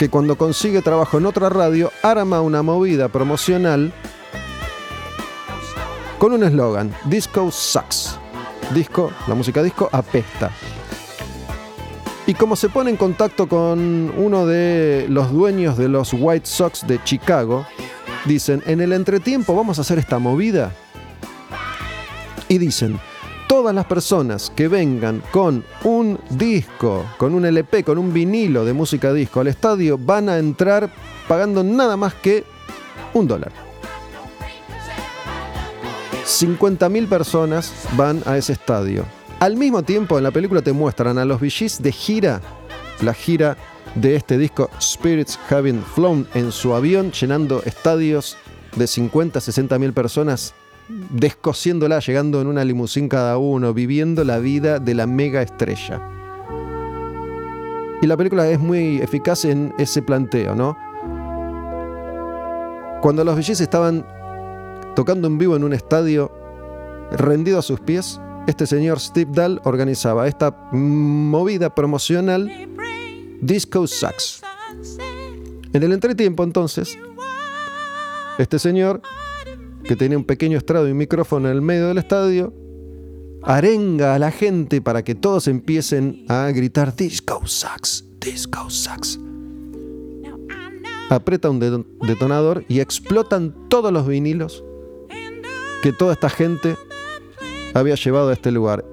que 0.00 0.08
cuando 0.08 0.38
consigue 0.38 0.80
trabajo 0.80 1.18
en 1.18 1.26
otra 1.26 1.50
radio 1.50 1.92
arma 2.02 2.40
una 2.40 2.62
movida 2.62 3.08
promocional 3.08 3.92
con 6.18 6.32
un 6.32 6.42
eslogan, 6.42 6.90
Disco 7.04 7.50
Sucks. 7.50 8.18
Disco, 8.74 9.12
la 9.28 9.34
música 9.34 9.62
disco 9.62 9.90
apesta. 9.92 10.50
Y 12.26 12.32
como 12.32 12.56
se 12.56 12.70
pone 12.70 12.88
en 12.88 12.96
contacto 12.96 13.46
con 13.46 14.10
uno 14.16 14.46
de 14.46 15.04
los 15.10 15.32
dueños 15.32 15.76
de 15.76 15.90
los 15.90 16.14
White 16.14 16.46
Sox 16.46 16.86
de 16.86 17.04
Chicago, 17.04 17.66
dicen, 18.24 18.62
en 18.64 18.80
el 18.80 18.94
entretiempo 18.94 19.54
vamos 19.54 19.76
a 19.76 19.82
hacer 19.82 19.98
esta 19.98 20.18
movida. 20.18 20.72
Y 22.48 22.56
dicen, 22.56 22.98
todas 23.60 23.74
las 23.74 23.84
personas 23.84 24.50
que 24.56 24.68
vengan 24.68 25.22
con 25.30 25.62
un 25.84 26.18
disco, 26.30 27.04
con 27.18 27.34
un 27.34 27.44
LP, 27.44 27.84
con 27.84 27.98
un 27.98 28.10
vinilo 28.10 28.64
de 28.64 28.72
música 28.72 29.12
disco 29.12 29.40
al 29.40 29.48
estadio, 29.48 29.98
van 29.98 30.30
a 30.30 30.38
entrar 30.38 30.88
pagando 31.28 31.62
nada 31.62 31.94
más 31.94 32.14
que 32.14 32.44
un 33.12 33.28
dólar. 33.28 33.52
50.000 36.24 37.06
personas 37.06 37.70
van 37.98 38.22
a 38.24 38.38
ese 38.38 38.54
estadio. 38.54 39.04
Al 39.40 39.58
mismo 39.58 39.82
tiempo, 39.82 40.16
en 40.16 40.24
la 40.24 40.30
película 40.30 40.62
te 40.62 40.72
muestran 40.72 41.18
a 41.18 41.26
los 41.26 41.38
VGs 41.38 41.82
de 41.82 41.92
gira, 41.92 42.40
la 43.02 43.12
gira 43.12 43.58
de 43.94 44.16
este 44.16 44.38
disco 44.38 44.70
Spirits 44.80 45.38
Having 45.50 45.82
Flown 45.82 46.26
en 46.32 46.50
su 46.50 46.72
avión, 46.72 47.12
llenando 47.12 47.62
estadios 47.66 48.38
de 48.74 48.86
50, 48.86 49.38
60 49.38 49.78
mil 49.78 49.92
personas 49.92 50.54
descosiéndola, 51.10 52.00
llegando 52.00 52.40
en 52.40 52.46
una 52.46 52.64
limusín 52.64 53.08
cada 53.08 53.38
uno, 53.38 53.72
viviendo 53.74 54.24
la 54.24 54.38
vida 54.38 54.78
de 54.78 54.94
la 54.94 55.06
mega 55.06 55.42
estrella. 55.42 56.00
Y 58.02 58.06
la 58.06 58.16
película 58.16 58.48
es 58.48 58.58
muy 58.58 58.98
eficaz 58.98 59.44
en 59.44 59.74
ese 59.78 60.02
planteo, 60.02 60.54
¿no? 60.54 60.76
Cuando 63.02 63.24
los 63.24 63.36
VGs 63.36 63.60
estaban 63.60 64.06
tocando 64.94 65.28
en 65.28 65.38
vivo 65.38 65.56
en 65.56 65.64
un 65.64 65.72
estadio, 65.72 66.30
rendido 67.12 67.58
a 67.58 67.62
sus 67.62 67.80
pies, 67.80 68.20
este 68.46 68.66
señor 68.66 69.00
Steve 69.00 69.30
Dahl 69.32 69.60
organizaba 69.64 70.26
esta 70.28 70.50
movida 70.72 71.74
promocional 71.74 72.50
Disco 73.40 73.86
Sax. 73.86 74.42
En 75.72 75.82
el 75.82 75.92
entretiempo 75.92 76.42
entonces, 76.42 76.98
este 78.38 78.58
señor 78.58 79.02
que 79.90 79.96
tenía 79.96 80.16
un 80.16 80.22
pequeño 80.22 80.56
estrado 80.56 80.86
y 80.86 80.92
un 80.92 80.98
micrófono 80.98 81.48
en 81.48 81.56
el 81.56 81.62
medio 81.62 81.88
del 81.88 81.98
estadio, 81.98 82.54
arenga 83.42 84.14
a 84.14 84.20
la 84.20 84.30
gente 84.30 84.80
para 84.80 85.02
que 85.02 85.16
todos 85.16 85.48
empiecen 85.48 86.24
a 86.28 86.48
gritar 86.52 86.94
Disco 86.94 87.44
Sucks, 87.44 88.04
Disco 88.20 88.70
Sucks. 88.70 89.18
aprieta 91.10 91.50
un 91.50 91.58
detonador 92.02 92.64
y 92.68 92.78
explotan 92.78 93.52
todos 93.68 93.92
los 93.92 94.06
vinilos 94.06 94.62
que 95.82 95.92
toda 95.92 96.12
esta 96.12 96.30
gente 96.30 96.76
había 97.74 97.96
llevado 97.96 98.28
a 98.28 98.34
este 98.34 98.52
lugar. 98.52 98.84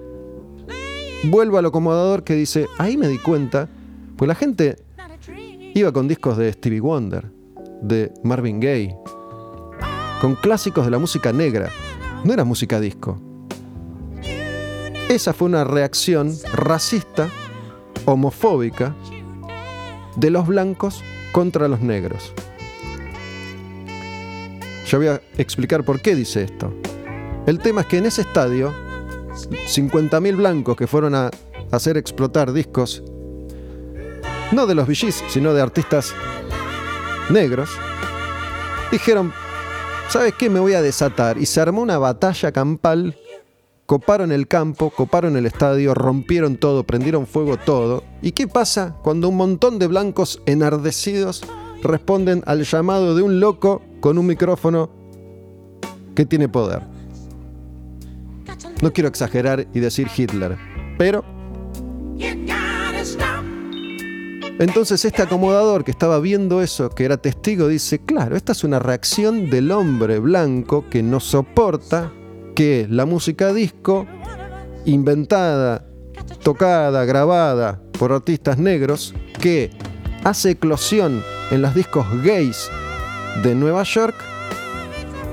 Vuelvo 1.25 1.59
al 1.59 1.67
acomodador 1.67 2.23
que 2.23 2.33
dice, 2.33 2.65
ahí 2.79 2.97
me 2.97 3.07
di 3.07 3.19
cuenta, 3.19 3.69
pues 4.15 4.27
la 4.27 4.33
gente 4.33 4.77
iba 5.75 5.91
con 5.91 6.07
discos 6.07 6.37
de 6.37 6.51
Stevie 6.53 6.79
Wonder, 6.79 7.29
de 7.83 8.11
Marvin 8.23 8.59
Gaye, 8.59 8.95
con 10.21 10.35
clásicos 10.35 10.85
de 10.85 10.91
la 10.91 10.99
música 10.99 11.31
negra, 11.31 11.69
no 12.23 12.33
era 12.33 12.43
música 12.43 12.79
disco. 12.79 13.19
Esa 15.09 15.33
fue 15.33 15.47
una 15.47 15.63
reacción 15.63 16.33
racista, 16.53 17.29
homofóbica, 18.05 18.95
de 20.15 20.29
los 20.31 20.47
blancos 20.47 21.03
contra 21.31 21.67
los 21.67 21.81
negros. 21.81 22.33
Yo 24.87 24.97
voy 24.97 25.07
a 25.07 25.21
explicar 25.37 25.83
por 25.83 26.01
qué 26.01 26.15
dice 26.15 26.43
esto. 26.43 26.73
El 27.45 27.59
tema 27.59 27.81
es 27.81 27.87
que 27.87 27.97
en 27.97 28.05
ese 28.05 28.21
estadio, 28.21 28.73
50.000 29.33 30.35
blancos 30.35 30.75
que 30.75 30.87
fueron 30.87 31.13
a 31.13 31.29
hacer 31.71 31.97
explotar 31.97 32.51
discos, 32.51 33.03
no 34.51 34.65
de 34.65 34.75
los 34.75 34.87
VGs, 34.87 35.23
sino 35.29 35.53
de 35.53 35.61
artistas 35.61 36.13
negros, 37.29 37.69
dijeron, 38.91 39.33
¿sabes 40.09 40.33
qué? 40.37 40.49
Me 40.49 40.59
voy 40.59 40.73
a 40.73 40.81
desatar. 40.81 41.37
Y 41.37 41.45
se 41.45 41.61
armó 41.61 41.81
una 41.81 41.97
batalla 41.97 42.51
campal 42.51 43.15
coparon 43.87 44.33
el 44.33 44.47
campo, 44.49 44.89
coparon 44.91 45.37
el 45.37 45.45
estadio, 45.45 45.93
rompieron 45.95 46.57
todo, 46.57 46.83
prendieron 46.83 47.25
fuego 47.25 47.57
todo. 47.57 48.03
¿Y 48.21 48.33
qué 48.33 48.47
pasa 48.47 48.97
cuando 49.01 49.29
un 49.29 49.37
montón 49.37 49.79
de 49.79 49.87
blancos 49.87 50.41
enardecidos 50.45 51.41
responden 51.81 52.43
al 52.45 52.63
llamado 52.63 53.15
de 53.15 53.23
un 53.23 53.39
loco 53.39 53.81
con 54.01 54.17
un 54.17 54.27
micrófono 54.27 54.89
que 56.13 56.25
tiene 56.25 56.49
poder? 56.49 56.81
No 58.81 58.91
quiero 58.91 59.07
exagerar 59.07 59.65
y 59.73 59.79
decir 59.79 60.07
Hitler, 60.15 60.57
pero... 60.97 61.23
Entonces 64.59 65.05
este 65.05 65.21
acomodador 65.21 65.83
que 65.83 65.91
estaba 65.91 66.19
viendo 66.19 66.63
eso, 66.63 66.89
que 66.89 67.05
era 67.05 67.17
testigo, 67.17 67.67
dice, 67.67 67.99
claro, 67.99 68.35
esta 68.35 68.53
es 68.53 68.63
una 68.63 68.79
reacción 68.79 69.51
del 69.51 69.71
hombre 69.71 70.17
blanco 70.17 70.85
que 70.89 71.03
no 71.03 71.19
soporta 71.19 72.11
que 72.55 72.87
la 72.89 73.05
música 73.05 73.53
disco, 73.53 74.07
inventada, 74.85 75.85
tocada, 76.41 77.05
grabada 77.05 77.79
por 77.99 78.11
artistas 78.11 78.57
negros, 78.57 79.13
que 79.39 79.69
hace 80.23 80.51
eclosión 80.51 81.23
en 81.51 81.61
los 81.61 81.75
discos 81.75 82.07
gays 82.23 82.71
de 83.43 83.53
Nueva 83.53 83.83
York, 83.83 84.15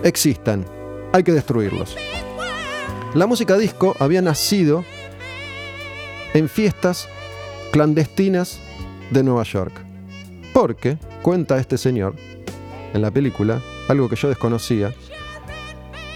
existan. 0.02 0.66
Hay 1.14 1.22
que 1.22 1.32
destruirlos. 1.32 1.96
La 3.14 3.26
música 3.26 3.56
disco 3.56 3.96
había 4.00 4.20
nacido 4.20 4.84
en 6.34 6.50
fiestas 6.50 7.08
clandestinas 7.72 8.60
de 9.11 9.23
Nueva 9.23 9.43
York. 9.45 9.73
Porque, 10.53 10.99
cuenta 11.23 11.59
este 11.59 11.79
señor 11.79 12.14
en 12.93 13.03
la 13.03 13.11
película, 13.11 13.61
algo 13.88 14.09
que 14.09 14.17
yo 14.17 14.29
desconocía, 14.29 14.93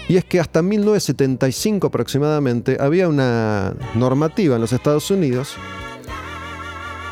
y 0.07 0.17
es 0.17 0.25
que 0.25 0.39
hasta 0.39 0.63
1975 0.63 1.85
aproximadamente 1.87 2.77
había 2.79 3.07
una 3.07 3.75
normativa 3.93 4.55
en 4.55 4.61
los 4.61 4.73
Estados 4.73 5.11
Unidos 5.11 5.55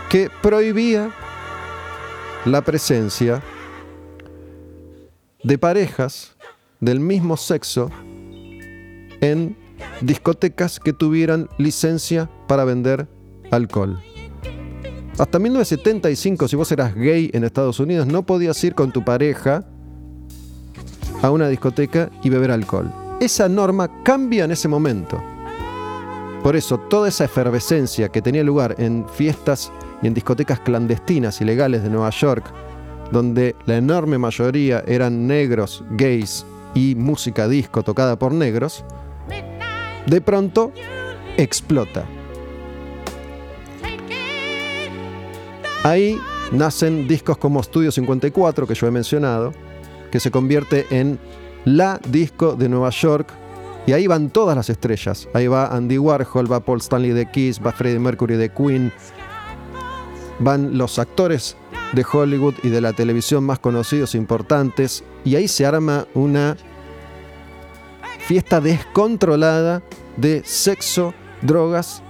que 0.10 0.32
prohibía 0.42 1.12
la 2.46 2.64
presencia 2.64 3.44
de 5.44 5.58
parejas 5.60 6.36
del 6.80 7.00
mismo 7.00 7.38
sexo 7.38 7.92
en 9.22 9.56
discotecas 10.02 10.80
que 10.80 10.94
tuvieran 10.94 11.50
licencia 11.60 12.30
para 12.48 12.64
vender 12.64 13.08
alcohol. 13.52 14.00
Hasta 15.20 15.40
1975, 15.40 16.48
si 16.48 16.56
vos 16.56 16.72
eras 16.72 16.94
gay 16.94 17.32
en 17.34 17.44
Estados 17.44 17.80
Unidos, 17.80 18.06
no 18.06 18.24
podías 18.24 18.64
ir 18.64 18.76
con 18.76 18.92
tu 18.92 19.04
pareja 19.04 19.66
a 21.24 21.32
una 21.32 21.48
discoteca 21.48 22.12
y 22.22 22.30
beber 22.30 22.52
alcohol. 22.52 22.94
Esa 23.20 23.50
norma 23.50 24.04
cambia 24.04 24.46
en 24.46 24.52
ese 24.52 24.68
momento. 24.68 25.20
Por 26.44 26.56
eso, 26.56 26.78
toda 26.78 27.10
esa 27.10 27.26
efervescencia 27.26 28.10
que 28.10 28.22
tenía 28.22 28.44
lugar 28.44 28.76
en 28.78 29.10
fiestas 29.10 29.72
y 30.04 30.08
en 30.08 30.14
discotecas 30.14 30.60
clandestinas 30.60 31.42
ilegales 31.42 31.82
de 31.82 31.90
Nueva 31.90 32.12
York, 32.12 32.46
donde 33.12 33.56
la 33.66 33.78
enorme 33.78 34.20
mayoría 34.20 34.84
eran 34.86 35.26
negros, 35.26 35.84
gays 35.92 36.46
y 36.76 36.94
música 36.94 37.48
disco 37.48 37.82
tocada 37.82 38.20
por 38.20 38.34
negros, 38.34 38.86
de 40.06 40.22
pronto 40.22 40.72
explota. 41.38 42.06
Ahí 45.84 46.20
nacen 46.52 47.08
discos 47.08 47.38
como 47.38 47.62
Studio 47.62 47.92
54, 47.92 48.68
que 48.68 48.76
yo 48.76 48.88
he 48.88 48.92
mencionado, 48.92 49.54
que 50.12 50.20
se 50.20 50.32
convierte 50.32 50.86
en 50.90 51.20
la 51.66 52.00
disco 52.10 52.56
de 52.56 52.70
Nueva 52.70 52.90
York. 52.90 53.30
Y 53.86 53.94
ahí 53.94 54.08
van 54.08 54.30
todas 54.30 54.56
las 54.56 54.70
estrellas. 54.70 55.30
Ahí 55.34 55.48
va 55.48 55.68
Andy 55.68 55.98
Warhol, 55.98 56.52
va 56.52 56.60
Paul 56.60 56.80
Stanley 56.80 57.12
de 57.12 57.30
Kiss, 57.32 57.62
va 57.66 57.72
Freddie 57.72 58.00
Mercury 58.00 58.36
de 58.36 58.50
Queen. 58.50 58.92
Van 60.40 60.78
los 60.78 61.00
actores 61.00 61.56
de 61.94 62.06
Hollywood 62.10 62.56
y 62.64 62.70
de 62.70 62.82
la 62.82 62.94
televisión 62.94 63.46
más 63.46 63.60
conocidos 63.60 64.14
importantes. 64.14 65.04
Y 65.24 65.36
ahí 65.36 65.48
se 65.48 65.66
arma 65.66 66.06
una 66.14 66.58
fiesta 68.20 68.60
descontrolada 68.60 69.82
de 70.18 70.42
sexo, 70.44 71.14
drogas 71.42 72.02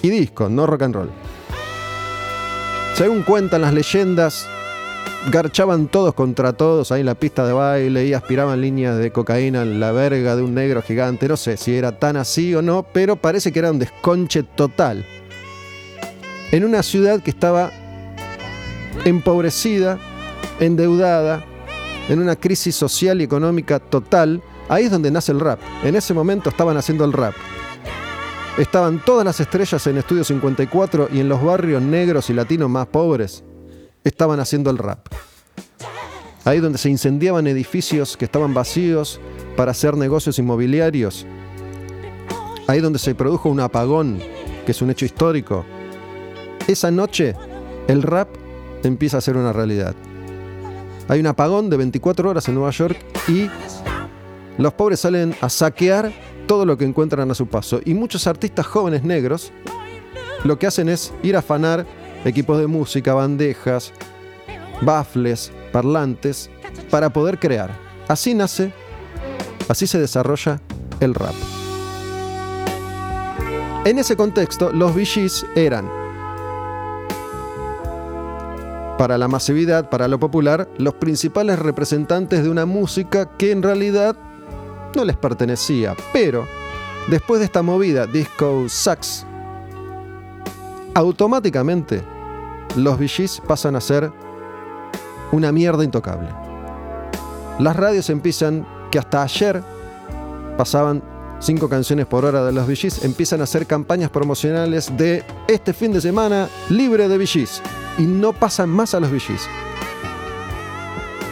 y 0.00 0.08
disco, 0.08 0.48
no 0.48 0.66
rock 0.66 0.82
and 0.82 0.94
roll. 0.94 1.25
Según 2.96 3.24
cuentan 3.24 3.60
las 3.60 3.74
leyendas, 3.74 4.48
garchaban 5.30 5.86
todos 5.86 6.14
contra 6.14 6.54
todos 6.54 6.90
ahí 6.90 7.00
en 7.00 7.06
la 7.06 7.14
pista 7.14 7.46
de 7.46 7.52
baile 7.52 8.06
y 8.06 8.14
aspiraban 8.14 8.62
líneas 8.62 8.96
de 8.96 9.12
cocaína 9.12 9.60
en 9.60 9.80
la 9.80 9.92
verga 9.92 10.34
de 10.34 10.40
un 10.40 10.54
negro 10.54 10.80
gigante. 10.80 11.28
No 11.28 11.36
sé 11.36 11.58
si 11.58 11.76
era 11.76 11.98
tan 11.98 12.16
así 12.16 12.54
o 12.54 12.62
no, 12.62 12.86
pero 12.94 13.16
parece 13.16 13.52
que 13.52 13.58
era 13.58 13.70
un 13.70 13.78
desconche 13.78 14.44
total. 14.44 15.04
En 16.52 16.64
una 16.64 16.82
ciudad 16.82 17.22
que 17.22 17.28
estaba 17.28 17.70
empobrecida, 19.04 19.98
endeudada, 20.58 21.44
en 22.08 22.18
una 22.18 22.36
crisis 22.36 22.74
social 22.74 23.20
y 23.20 23.24
económica 23.24 23.78
total, 23.78 24.42
ahí 24.70 24.84
es 24.84 24.90
donde 24.90 25.10
nace 25.10 25.32
el 25.32 25.40
rap. 25.40 25.60
En 25.84 25.96
ese 25.96 26.14
momento 26.14 26.48
estaban 26.48 26.78
haciendo 26.78 27.04
el 27.04 27.12
rap. 27.12 27.34
Estaban 28.58 29.04
todas 29.04 29.22
las 29.22 29.38
estrellas 29.38 29.86
en 29.86 29.98
Estudio 29.98 30.24
54 30.24 31.10
y 31.12 31.20
en 31.20 31.28
los 31.28 31.42
barrios 31.42 31.82
negros 31.82 32.30
y 32.30 32.32
latinos 32.32 32.70
más 32.70 32.86
pobres 32.86 33.44
estaban 34.02 34.40
haciendo 34.40 34.70
el 34.70 34.78
rap. 34.78 35.08
Ahí 36.46 36.60
donde 36.60 36.78
se 36.78 36.88
incendiaban 36.88 37.46
edificios 37.48 38.16
que 38.16 38.24
estaban 38.24 38.54
vacíos 38.54 39.20
para 39.58 39.72
hacer 39.72 39.94
negocios 39.98 40.38
inmobiliarios. 40.38 41.26
Ahí 42.66 42.80
donde 42.80 42.98
se 42.98 43.14
produjo 43.14 43.50
un 43.50 43.60
apagón, 43.60 44.20
que 44.64 44.72
es 44.72 44.80
un 44.80 44.88
hecho 44.88 45.04
histórico. 45.04 45.66
Esa 46.66 46.90
noche 46.90 47.34
el 47.88 48.02
rap 48.02 48.28
empieza 48.84 49.18
a 49.18 49.20
ser 49.20 49.36
una 49.36 49.52
realidad. 49.52 49.94
Hay 51.08 51.20
un 51.20 51.26
apagón 51.26 51.68
de 51.68 51.76
24 51.76 52.30
horas 52.30 52.48
en 52.48 52.54
Nueva 52.54 52.70
York 52.70 52.96
y 53.28 53.50
los 54.56 54.72
pobres 54.72 55.00
salen 55.00 55.34
a 55.42 55.50
saquear 55.50 56.10
todo 56.46 56.64
lo 56.64 56.76
que 56.76 56.84
encuentran 56.84 57.30
a 57.30 57.34
su 57.34 57.46
paso. 57.46 57.80
Y 57.84 57.94
muchos 57.94 58.26
artistas 58.26 58.66
jóvenes 58.66 59.02
negros 59.02 59.52
lo 60.44 60.58
que 60.58 60.66
hacen 60.66 60.88
es 60.88 61.12
ir 61.22 61.36
a 61.36 61.40
afanar 61.40 61.86
equipos 62.24 62.58
de 62.58 62.66
música, 62.66 63.14
bandejas, 63.14 63.92
baffles, 64.82 65.52
parlantes, 65.72 66.50
para 66.90 67.10
poder 67.10 67.38
crear. 67.38 67.70
Así 68.08 68.34
nace, 68.34 68.72
así 69.68 69.86
se 69.86 69.98
desarrolla 69.98 70.60
el 71.00 71.14
rap. 71.14 71.34
En 73.84 73.98
ese 73.98 74.16
contexto, 74.16 74.72
los 74.72 74.94
VGs 74.94 75.46
eran, 75.54 75.88
para 78.98 79.18
la 79.18 79.28
masividad, 79.28 79.90
para 79.90 80.08
lo 80.08 80.18
popular, 80.18 80.68
los 80.78 80.94
principales 80.94 81.58
representantes 81.58 82.42
de 82.42 82.50
una 82.50 82.66
música 82.66 83.36
que 83.36 83.52
en 83.52 83.62
realidad 83.62 84.16
no 84.96 85.04
les 85.04 85.16
pertenecía. 85.16 85.94
Pero, 86.12 86.48
después 87.08 87.38
de 87.38 87.46
esta 87.46 87.62
movida 87.62 88.06
Disco 88.06 88.64
Sax, 88.68 89.24
automáticamente 90.94 92.02
los 92.76 92.98
VGs 92.98 93.42
pasan 93.46 93.76
a 93.76 93.80
ser 93.80 94.10
una 95.30 95.52
mierda 95.52 95.84
intocable. 95.84 96.28
Las 97.58 97.76
radios 97.76 98.10
empiezan, 98.10 98.66
que 98.90 98.98
hasta 98.98 99.22
ayer 99.22 99.62
pasaban 100.56 101.02
cinco 101.38 101.68
canciones 101.68 102.06
por 102.06 102.24
hora 102.24 102.44
de 102.44 102.52
los 102.52 102.66
VGs, 102.66 103.04
empiezan 103.04 103.40
a 103.40 103.44
hacer 103.44 103.66
campañas 103.66 104.10
promocionales 104.10 104.96
de 104.96 105.24
este 105.48 105.72
fin 105.72 105.92
de 105.92 106.00
semana 106.00 106.48
libre 106.70 107.08
de 107.08 107.18
VGs 107.18 107.62
y 107.98 108.02
no 108.02 108.32
pasan 108.32 108.70
más 108.70 108.94
a 108.94 109.00
los 109.00 109.10
VGs. 109.10 109.48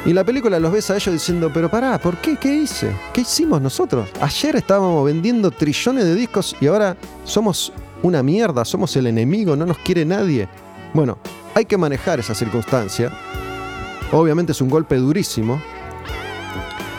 Y 0.06 0.12
la 0.12 0.22
película 0.22 0.60
los 0.60 0.70
ves 0.70 0.90
a 0.90 0.96
ellos 0.96 1.14
diciendo, 1.14 1.50
pero 1.52 1.70
pará, 1.70 1.98
¿por 1.98 2.18
qué? 2.18 2.36
¿Qué 2.36 2.54
hice? 2.54 2.94
¿Qué 3.14 3.22
hicimos 3.22 3.62
nosotros? 3.62 4.10
Ayer 4.20 4.56
estábamos 4.56 5.02
vendiendo 5.06 5.50
trillones 5.50 6.04
de 6.04 6.14
discos 6.14 6.54
y 6.60 6.66
ahora 6.66 6.94
somos 7.24 7.72
una 8.02 8.22
mierda, 8.22 8.66
somos 8.66 8.94
el 8.96 9.06
enemigo, 9.06 9.56
no 9.56 9.64
nos 9.64 9.78
quiere 9.78 10.04
nadie. 10.04 10.46
Bueno, 10.92 11.16
hay 11.54 11.64
que 11.64 11.78
manejar 11.78 12.20
esa 12.20 12.34
circunstancia. 12.34 13.10
Obviamente 14.12 14.52
es 14.52 14.60
un 14.60 14.68
golpe 14.68 14.96
durísimo. 14.96 15.58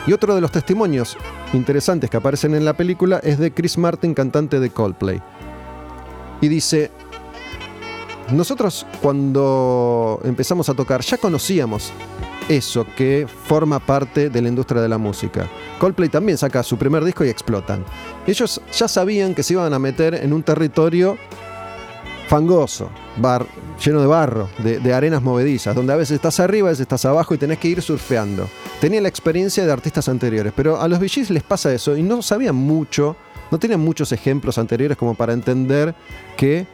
Y 0.08 0.12
otro 0.12 0.34
de 0.34 0.40
los 0.40 0.50
testimonios 0.50 1.16
interesantes 1.52 2.10
que 2.10 2.16
aparecen 2.16 2.56
en 2.56 2.64
la 2.64 2.72
película 2.76 3.20
es 3.22 3.38
de 3.38 3.54
Chris 3.54 3.78
Martin, 3.78 4.14
cantante 4.14 4.58
de 4.58 4.70
Coldplay. 4.70 5.22
Y 6.40 6.48
dice, 6.48 6.90
nosotros 8.32 8.84
cuando 9.00 10.20
empezamos 10.24 10.68
a 10.68 10.74
tocar 10.74 11.02
ya 11.02 11.18
conocíamos 11.18 11.92
eso 12.48 12.86
que 12.96 13.26
forma 13.26 13.78
parte 13.78 14.30
de 14.30 14.42
la 14.42 14.48
industria 14.48 14.80
de 14.80 14.88
la 14.88 14.98
música. 14.98 15.48
Coldplay 15.78 16.08
también 16.08 16.38
saca 16.38 16.62
su 16.62 16.76
primer 16.76 17.04
disco 17.04 17.24
y 17.24 17.28
explotan. 17.28 17.84
Ellos 18.26 18.60
ya 18.72 18.88
sabían 18.88 19.34
que 19.34 19.42
se 19.42 19.54
iban 19.54 19.72
a 19.74 19.78
meter 19.78 20.14
en 20.14 20.32
un 20.32 20.42
territorio 20.42 21.18
fangoso, 22.28 22.90
lleno 23.84 24.00
de 24.00 24.06
barro, 24.06 24.48
de, 24.58 24.80
de, 24.80 24.94
arenas 24.94 25.22
movedizas, 25.22 25.74
donde 25.74 25.92
a 25.92 25.96
veces 25.96 26.16
estás 26.16 26.40
arriba, 26.40 26.68
a 26.68 26.70
veces 26.70 26.82
estás 26.82 27.04
abajo 27.04 27.34
y 27.34 27.38
tenés 27.38 27.58
que 27.58 27.68
ir 27.68 27.82
surfeando. 27.82 28.48
Tenía 28.80 29.00
la 29.00 29.08
experiencia 29.08 29.64
de 29.64 29.72
artistas 29.72 30.08
anteriores, 30.08 30.52
pero 30.54 30.80
a 30.80 30.88
los 30.88 30.98
VGs 30.98 31.30
les 31.30 31.42
pasa 31.42 31.72
eso 31.72 31.96
y 31.96 32.02
no 32.02 32.22
sabían 32.22 32.56
mucho, 32.56 33.16
no 33.50 33.58
tenían 33.58 33.80
muchos 33.80 34.10
ejemplos 34.12 34.58
anteriores 34.58 34.96
como 34.96 35.14
para 35.14 35.32
entender 35.32 35.94
que 36.36 36.66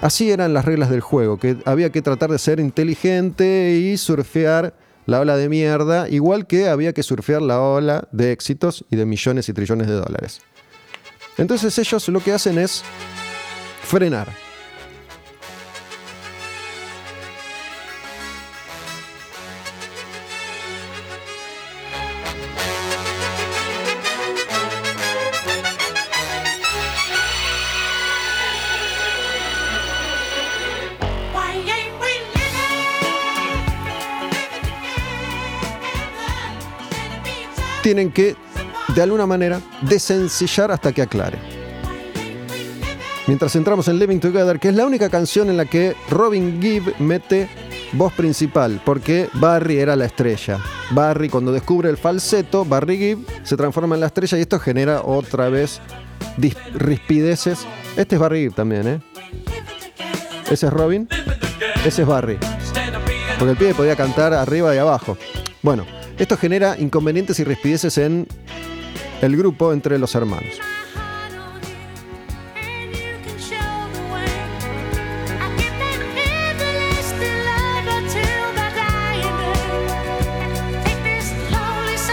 así 0.00 0.30
eran 0.30 0.54
las 0.54 0.64
reglas 0.64 0.90
del 0.90 1.00
juego, 1.00 1.38
que 1.38 1.56
había 1.64 1.90
que 1.90 2.02
tratar 2.02 2.30
de 2.30 2.38
ser 2.38 2.60
inteligente 2.60 3.76
y 3.82 3.96
surfear 3.96 4.74
la 5.08 5.20
ola 5.20 5.38
de 5.38 5.48
mierda, 5.48 6.06
igual 6.10 6.46
que 6.46 6.68
había 6.68 6.92
que 6.92 7.02
surfear 7.02 7.40
la 7.40 7.62
ola 7.62 8.06
de 8.12 8.30
éxitos 8.30 8.84
y 8.90 8.96
de 8.96 9.06
millones 9.06 9.48
y 9.48 9.54
trillones 9.54 9.86
de 9.86 9.94
dólares. 9.94 10.42
Entonces 11.38 11.78
ellos 11.78 12.06
lo 12.10 12.20
que 12.20 12.34
hacen 12.34 12.58
es 12.58 12.84
frenar. 13.84 14.47
Tienen 37.88 38.12
que, 38.12 38.36
de 38.94 39.00
alguna 39.00 39.24
manera, 39.24 39.62
desencillar 39.80 40.70
hasta 40.70 40.92
que 40.92 41.00
aclare. 41.00 41.38
Mientras 43.26 43.56
entramos 43.56 43.88
en 43.88 43.98
Living 43.98 44.18
Together, 44.18 44.60
que 44.60 44.68
es 44.68 44.74
la 44.74 44.84
única 44.84 45.08
canción 45.08 45.48
en 45.48 45.56
la 45.56 45.64
que 45.64 45.96
Robin 46.10 46.60
Gibb 46.60 46.94
mete 46.98 47.48
voz 47.92 48.12
principal, 48.12 48.82
porque 48.84 49.30
Barry 49.32 49.78
era 49.78 49.96
la 49.96 50.04
estrella. 50.04 50.58
Barry, 50.90 51.30
cuando 51.30 51.50
descubre 51.50 51.88
el 51.88 51.96
falseto, 51.96 52.66
Barry 52.66 52.98
Gibb 52.98 53.26
se 53.42 53.56
transforma 53.56 53.94
en 53.94 54.02
la 54.02 54.08
estrella 54.08 54.36
y 54.36 54.42
esto 54.42 54.60
genera 54.60 55.00
otra 55.00 55.48
vez 55.48 55.80
rispideces. 56.74 57.60
Este 57.96 58.16
es 58.16 58.20
Barry 58.20 58.42
Gibb 58.42 58.54
también, 58.54 58.86
¿eh? 58.86 59.00
Ese 60.50 60.66
es 60.66 60.72
Robin, 60.74 61.08
ese 61.86 62.02
es 62.02 62.06
Barry. 62.06 62.36
Porque 63.38 63.52
el 63.52 63.56
pibe 63.56 63.72
podía 63.72 63.96
cantar 63.96 64.34
arriba 64.34 64.74
y 64.74 64.78
abajo. 64.78 65.16
Bueno, 65.62 65.86
esto 66.18 66.36
genera 66.36 66.76
inconvenientes 66.78 67.38
y 67.38 67.44
rispideces 67.44 67.98
en 67.98 68.26
el 69.22 69.36
grupo 69.36 69.72
entre 69.72 69.98
los 69.98 70.14
hermanos. 70.14 70.58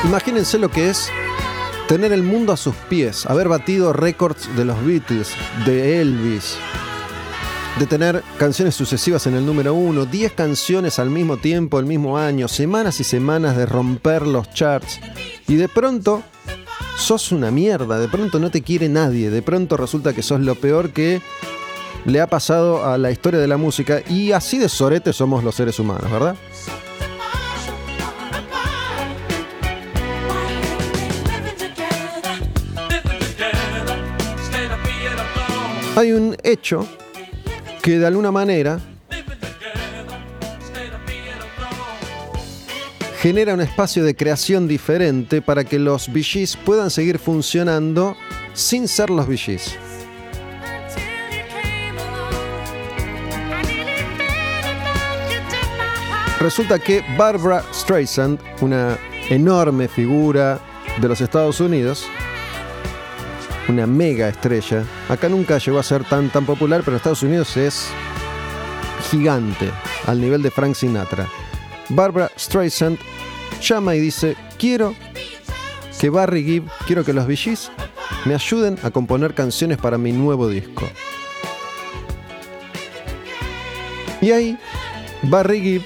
Imagínense 0.03 0.59
lo 0.59 0.69
que 0.69 0.89
es 0.89 1.09
tener 1.87 2.13
el 2.13 2.21
mundo 2.21 2.53
a 2.53 2.57
sus 2.57 2.75
pies, 2.75 3.25
haber 3.25 3.47
batido 3.47 3.91
récords 3.91 4.55
de 4.55 4.63
los 4.63 4.85
Beatles, 4.85 5.29
de 5.65 5.99
Elvis, 5.99 6.57
de 7.79 7.85
tener 7.87 8.23
canciones 8.37 8.73
sucesivas 8.73 9.27
en 9.27 9.35
el 9.35 9.45
número 9.45 9.73
uno, 9.73 10.05
10 10.05 10.31
canciones 10.31 10.97
al 10.97 11.09
mismo 11.09 11.37
tiempo, 11.37 11.77
el 11.77 11.85
mismo 11.85 12.17
año, 12.17 12.47
semanas 12.47 13.01
y 13.01 13.03
semanas 13.03 13.57
de 13.57 13.65
romper 13.65 14.25
los 14.25 14.49
charts. 14.53 15.01
Y 15.47 15.55
de 15.55 15.67
pronto 15.67 16.23
sos 16.97 17.33
una 17.33 17.51
mierda, 17.51 17.99
de 17.99 18.07
pronto 18.07 18.39
no 18.39 18.49
te 18.49 18.61
quiere 18.61 18.87
nadie, 18.87 19.29
de 19.29 19.41
pronto 19.41 19.75
resulta 19.75 20.13
que 20.13 20.21
sos 20.21 20.39
lo 20.39 20.55
peor 20.55 20.91
que 20.91 21.21
le 22.05 22.21
ha 22.21 22.27
pasado 22.27 22.85
a 22.85 22.97
la 22.97 23.11
historia 23.11 23.41
de 23.41 23.47
la 23.47 23.57
música. 23.57 24.01
Y 24.07 24.31
así 24.31 24.57
de 24.57 24.69
sorete 24.69 25.11
somos 25.11 25.43
los 25.43 25.55
seres 25.55 25.77
humanos, 25.77 26.09
¿verdad? 26.09 26.35
Hay 35.97 36.11
un 36.11 36.35
hecho 36.43 36.85
que 37.85 37.99
de 37.99 38.07
alguna 38.07 38.31
manera 38.31 38.79
genera 43.19 43.53
un 43.53 43.61
espacio 43.61 44.03
de 44.03 44.15
creación 44.15 44.67
diferente 44.67 45.39
para 45.39 45.63
que 45.63 45.77
los 45.77 46.11
VGs 46.11 46.57
puedan 46.65 46.89
seguir 46.89 47.19
funcionando 47.19 48.17
sin 48.55 48.87
ser 48.87 49.11
los 49.11 49.27
VGs. 49.27 49.77
Resulta 56.39 56.79
que 56.79 57.03
Barbara 57.15 57.63
Streisand, 57.71 58.39
una 58.61 58.97
enorme 59.29 59.87
figura 59.87 60.59
de 60.99 61.07
los 61.07 61.21
Estados 61.21 61.59
Unidos, 61.59 62.07
una 63.67 63.87
mega 63.87 64.29
estrella. 64.29 64.83
Acá 65.09 65.29
nunca 65.29 65.57
llegó 65.57 65.79
a 65.79 65.83
ser 65.83 66.03
tan, 66.03 66.29
tan 66.29 66.45
popular, 66.45 66.81
pero 66.81 66.91
en 66.91 66.97
Estados 66.97 67.23
Unidos 67.23 67.55
es 67.57 67.87
gigante, 69.09 69.71
al 70.05 70.21
nivel 70.21 70.41
de 70.41 70.51
Frank 70.51 70.75
Sinatra. 70.75 71.27
Barbara 71.89 72.31
Streisand 72.37 72.97
llama 73.61 73.95
y 73.95 73.99
dice, 73.99 74.35
quiero 74.57 74.93
que 75.99 76.09
Barry 76.09 76.43
Gibb, 76.43 76.69
quiero 76.85 77.03
que 77.03 77.13
los 77.13 77.25
VGs 77.25 77.71
me 78.25 78.35
ayuden 78.35 78.77
a 78.83 78.91
componer 78.91 79.33
canciones 79.33 79.77
para 79.77 79.97
mi 79.97 80.11
nuevo 80.11 80.47
disco. 80.47 80.87
Y 84.21 84.31
ahí, 84.31 84.57
Barry 85.23 85.61
Gibb 85.61 85.83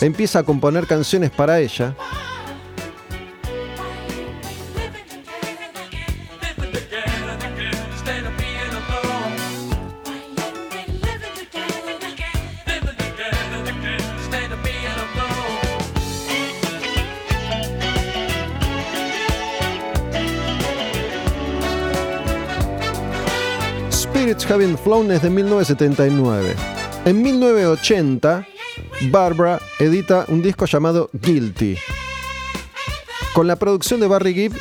empieza 0.00 0.40
a 0.40 0.42
componer 0.42 0.86
canciones 0.86 1.30
para 1.30 1.60
ella 1.60 1.94
Es 24.88 25.20
de 25.20 25.28
1979. 25.28 26.56
En 27.04 27.20
1980, 27.22 28.46
Barbara 29.10 29.60
edita 29.78 30.24
un 30.28 30.42
disco 30.42 30.64
llamado 30.64 31.10
Guilty. 31.12 31.76
Con 33.34 33.46
la 33.46 33.56
producción 33.56 34.00
de 34.00 34.06
Barry 34.06 34.32
Gibb, 34.32 34.58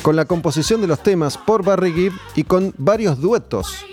con 0.00 0.16
la 0.16 0.24
composición 0.24 0.80
de 0.80 0.86
los 0.86 1.02
temas 1.02 1.36
por 1.36 1.62
Barry 1.62 1.92
Gibb 1.92 2.12
y 2.34 2.44
con 2.44 2.72
varios 2.78 3.20
duetos 3.20 3.84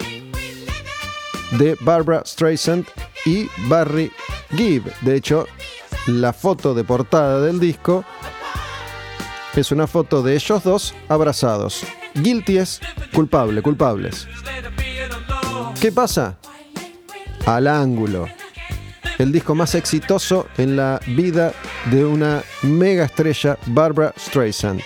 de 1.59 1.75
Barbara 1.81 2.23
Streisand 2.25 2.85
y 3.25 3.49
Barry 3.67 4.13
Gibb. 4.55 4.89
De 5.01 5.17
hecho, 5.17 5.45
la 6.07 6.31
foto 6.31 6.73
de 6.73 6.85
portada 6.85 7.41
del 7.41 7.59
disco 7.59 8.05
es 9.57 9.73
una 9.73 9.87
foto 9.87 10.23
de 10.23 10.35
ellos 10.35 10.63
dos 10.63 10.95
abrazados. 11.09 11.83
Guilty 12.13 12.59
es 12.59 12.79
culpable, 13.13 13.61
culpables. 13.61 14.25
¿Qué 15.79 15.91
pasa? 15.91 16.37
Al 17.45 17.67
ángulo. 17.67 18.27
El 19.17 19.31
disco 19.31 19.55
más 19.55 19.75
exitoso 19.75 20.47
en 20.57 20.75
la 20.75 20.99
vida 21.07 21.53
de 21.91 22.03
una 22.03 22.43
mega 22.63 23.05
estrella, 23.05 23.57
Barbara 23.67 24.13
Streisand. 24.17 24.81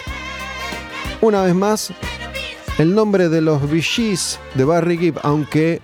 Una 1.22 1.44
vez 1.44 1.56
más, 1.56 1.94
el 2.78 2.94
nombre 2.94 3.30
de 3.30 3.42
los 3.42 3.62
VGs 3.62 4.40
de 4.56 4.66
Barry 4.66 4.98
Gibb, 4.98 5.20
aunque 5.24 5.82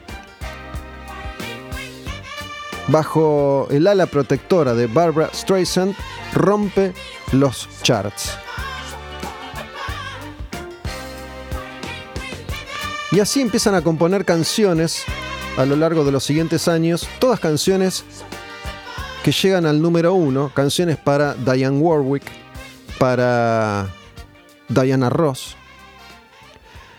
bajo 2.88 3.68
el 3.72 3.88
ala 3.88 4.06
protectora 4.06 4.74
de 4.74 4.88
Barbara 4.88 5.30
Streisand, 5.34 5.96
rompe 6.34 6.94
los 7.32 7.68
charts. 7.82 8.38
Y 13.16 13.22
así 13.22 13.40
empiezan 13.40 13.76
a 13.76 13.82
componer 13.82 14.26
canciones 14.26 15.06
a 15.56 15.66
lo 15.66 15.78
largo 15.78 16.04
de 16.04 16.12
los 16.12 16.26
siguientes 16.26 16.68
años, 16.68 17.08
todas 17.18 17.40
canciones 17.40 18.04
que 19.24 19.32
llegan 19.32 19.66
al 19.66 19.82
número 19.82 20.14
uno, 20.14 20.52
canciones 20.54 20.98
para 20.98 21.34
Diane 21.34 21.78
Warwick, 21.78 22.26
para 23.00 23.88
Diana 24.68 25.10
Ross, 25.10 25.56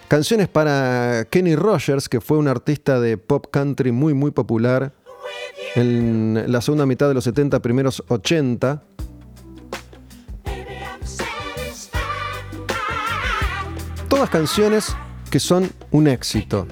canciones 0.08 0.48
para 0.48 1.26
Kenny 1.28 1.54
Rogers, 1.54 2.08
que 2.08 2.22
fue 2.22 2.38
un 2.38 2.48
artista 2.48 2.98
de 2.98 3.18
pop 3.18 3.48
country 3.50 3.92
muy 3.92 4.14
muy 4.14 4.30
popular 4.30 4.94
en 5.74 6.46
la 6.46 6.62
segunda 6.62 6.86
mitad 6.86 7.08
de 7.08 7.12
los 7.12 7.24
70, 7.24 7.60
primeros 7.60 8.02
80. 8.08 8.82
Todas 14.08 14.30
canciones 14.30 14.96
que 15.36 15.40
son 15.40 15.70
un 15.90 16.08
éxito. 16.08 16.66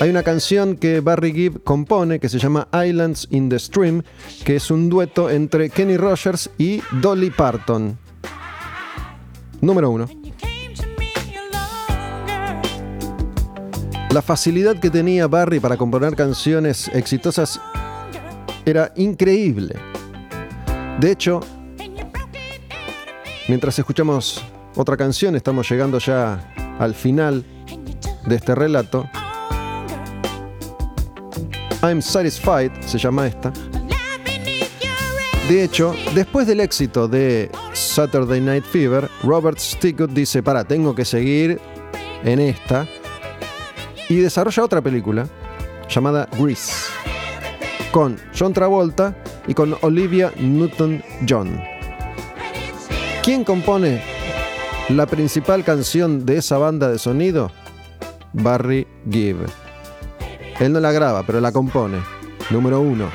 Hay 0.00 0.08
una 0.08 0.22
canción 0.22 0.76
que 0.76 1.00
Barry 1.00 1.32
Gibb 1.32 1.64
compone 1.64 2.20
que 2.20 2.28
se 2.28 2.38
llama 2.38 2.68
Islands 2.72 3.26
in 3.32 3.48
the 3.48 3.58
Stream, 3.58 4.04
que 4.44 4.54
es 4.54 4.70
un 4.70 4.88
dueto 4.88 5.28
entre 5.28 5.70
Kenny 5.70 5.96
Rogers 5.96 6.50
y 6.56 6.80
Dolly 6.92 7.30
Parton. 7.30 7.98
Número 9.60 9.90
uno. 9.90 10.08
La 14.12 14.22
facilidad 14.22 14.78
que 14.78 14.90
tenía 14.90 15.26
Barry 15.26 15.58
para 15.58 15.76
componer 15.76 16.14
canciones 16.14 16.86
exitosas 16.94 17.60
era 18.64 18.92
increíble. 18.94 19.74
De 21.00 21.10
hecho, 21.10 21.40
mientras 23.48 23.76
escuchamos 23.76 24.44
otra 24.76 24.96
canción, 24.96 25.34
estamos 25.34 25.68
llegando 25.68 25.98
ya 25.98 26.52
al 26.78 26.94
final 26.94 27.44
de 28.26 28.36
este 28.36 28.54
relato. 28.54 29.08
I'm 31.82 32.00
Satisfied 32.00 32.72
se 32.80 32.98
llama 32.98 33.26
esta. 33.26 33.52
De 35.48 35.62
hecho, 35.62 35.94
después 36.14 36.46
del 36.46 36.60
éxito 36.60 37.06
de 37.06 37.50
Saturday 37.74 38.40
Night 38.40 38.64
Fever, 38.64 39.10
Robert 39.22 39.58
Stickett 39.58 40.10
dice, 40.10 40.42
para, 40.42 40.64
tengo 40.64 40.94
que 40.94 41.04
seguir 41.04 41.60
en 42.24 42.40
esta. 42.40 42.88
Y 44.08 44.16
desarrolla 44.16 44.64
otra 44.64 44.80
película 44.80 45.28
llamada 45.88 46.28
Grease, 46.38 46.72
con 47.92 48.16
John 48.38 48.52
Travolta 48.54 49.14
y 49.46 49.54
con 49.54 49.76
Olivia 49.82 50.32
Newton-John. 50.36 51.60
¿Quién 53.22 53.44
compone 53.44 54.02
la 54.88 55.06
principal 55.06 55.64
canción 55.64 56.24
de 56.24 56.38
esa 56.38 56.58
banda 56.58 56.88
de 56.90 56.98
sonido? 56.98 57.50
Barry 58.34 58.86
Gibb. 59.10 59.46
Él 60.60 60.72
no 60.72 60.80
la 60.80 60.92
graba, 60.92 61.22
pero 61.24 61.40
la 61.40 61.52
compone. 61.52 61.98
Número 62.50 62.80
uno. 62.80 63.08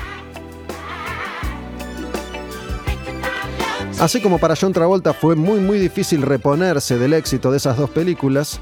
Así 4.00 4.22
como 4.22 4.40
para 4.40 4.56
John 4.56 4.72
Travolta 4.72 5.14
fue 5.14 5.36
muy 5.36 5.60
muy 5.60 5.78
difícil 5.78 6.22
reponerse 6.22 6.98
del 6.98 7.14
éxito 7.14 7.52
de 7.52 7.58
esas 7.58 7.78
dos 7.78 7.90
películas, 7.90 8.62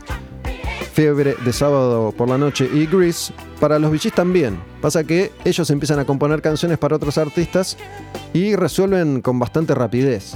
Fiebre 0.94 1.36
de 1.46 1.54
sábado 1.54 2.12
por 2.12 2.28
la 2.28 2.40
noche 2.40 2.68
y 2.74 2.88
Grease, 2.88 3.32
para 3.60 3.78
los 3.78 3.92
VGs 3.92 4.14
también. 4.14 4.60
Pasa 4.82 5.04
que 5.04 5.32
ellos 5.46 5.70
empiezan 5.70 6.00
a 6.00 6.06
componer 6.06 6.42
canciones 6.42 6.80
para 6.80 6.96
otros 6.96 7.20
artistas 7.20 7.78
y 8.34 8.56
resuelven 8.56 9.22
con 9.22 9.38
bastante 9.38 9.76
rapidez. 9.76 10.36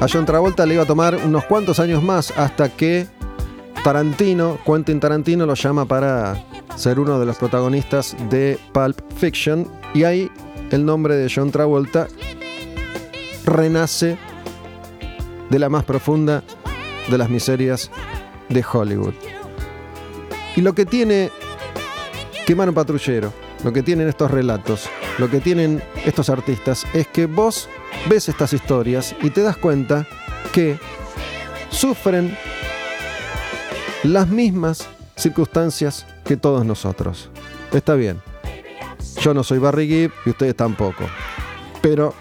A 0.00 0.06
John 0.10 0.24
Travolta 0.24 0.64
le 0.64 0.74
iba 0.74 0.84
a 0.84 0.86
tomar 0.86 1.14
unos 1.14 1.44
cuantos 1.44 1.78
años 1.78 2.02
más 2.02 2.32
hasta 2.38 2.70
que 2.70 3.06
Tarantino, 3.84 4.58
Quentin 4.64 4.98
Tarantino, 4.98 5.44
lo 5.44 5.52
llama 5.52 5.84
para 5.84 6.42
ser 6.74 6.98
uno 6.98 7.20
de 7.20 7.26
los 7.26 7.36
protagonistas 7.36 8.16
de 8.30 8.58
Pulp 8.72 8.98
Fiction 9.18 9.68
y 9.92 10.04
ahí 10.04 10.30
el 10.70 10.86
nombre 10.86 11.16
de 11.16 11.30
John 11.34 11.50
Travolta 11.50 12.08
renace 13.44 14.16
de 15.50 15.58
la 15.58 15.68
más 15.68 15.84
profunda 15.84 16.42
de 17.10 17.18
las 17.18 17.28
miserias 17.28 17.90
de 18.48 18.64
Hollywood. 18.72 19.14
Y 20.56 20.62
lo 20.62 20.74
que 20.74 20.86
tiene 20.86 21.30
Quemar 22.46 22.70
un 22.70 22.74
patrullero, 22.74 23.32
lo 23.62 23.72
que 23.72 23.82
tienen 23.82 24.08
estos 24.08 24.30
relatos, 24.30 24.88
lo 25.20 25.30
que 25.30 25.40
tienen 25.40 25.82
estos 26.06 26.30
artistas 26.30 26.86
es 26.94 27.06
que 27.06 27.26
vos 27.26 27.68
ves 28.08 28.30
estas 28.30 28.54
historias 28.54 29.14
y 29.20 29.28
te 29.28 29.42
das 29.42 29.58
cuenta 29.58 30.06
que 30.50 30.78
sufren 31.68 32.34
las 34.02 34.28
mismas 34.28 34.88
circunstancias 35.16 36.06
que 36.24 36.38
todos 36.38 36.64
nosotros. 36.64 37.28
Está 37.70 37.96
bien. 37.96 38.22
Yo 39.20 39.34
no 39.34 39.44
soy 39.44 39.58
Barry 39.58 39.86
Gibb 39.86 40.12
y 40.24 40.30
ustedes 40.30 40.56
tampoco. 40.56 41.04
Pero 41.82 42.14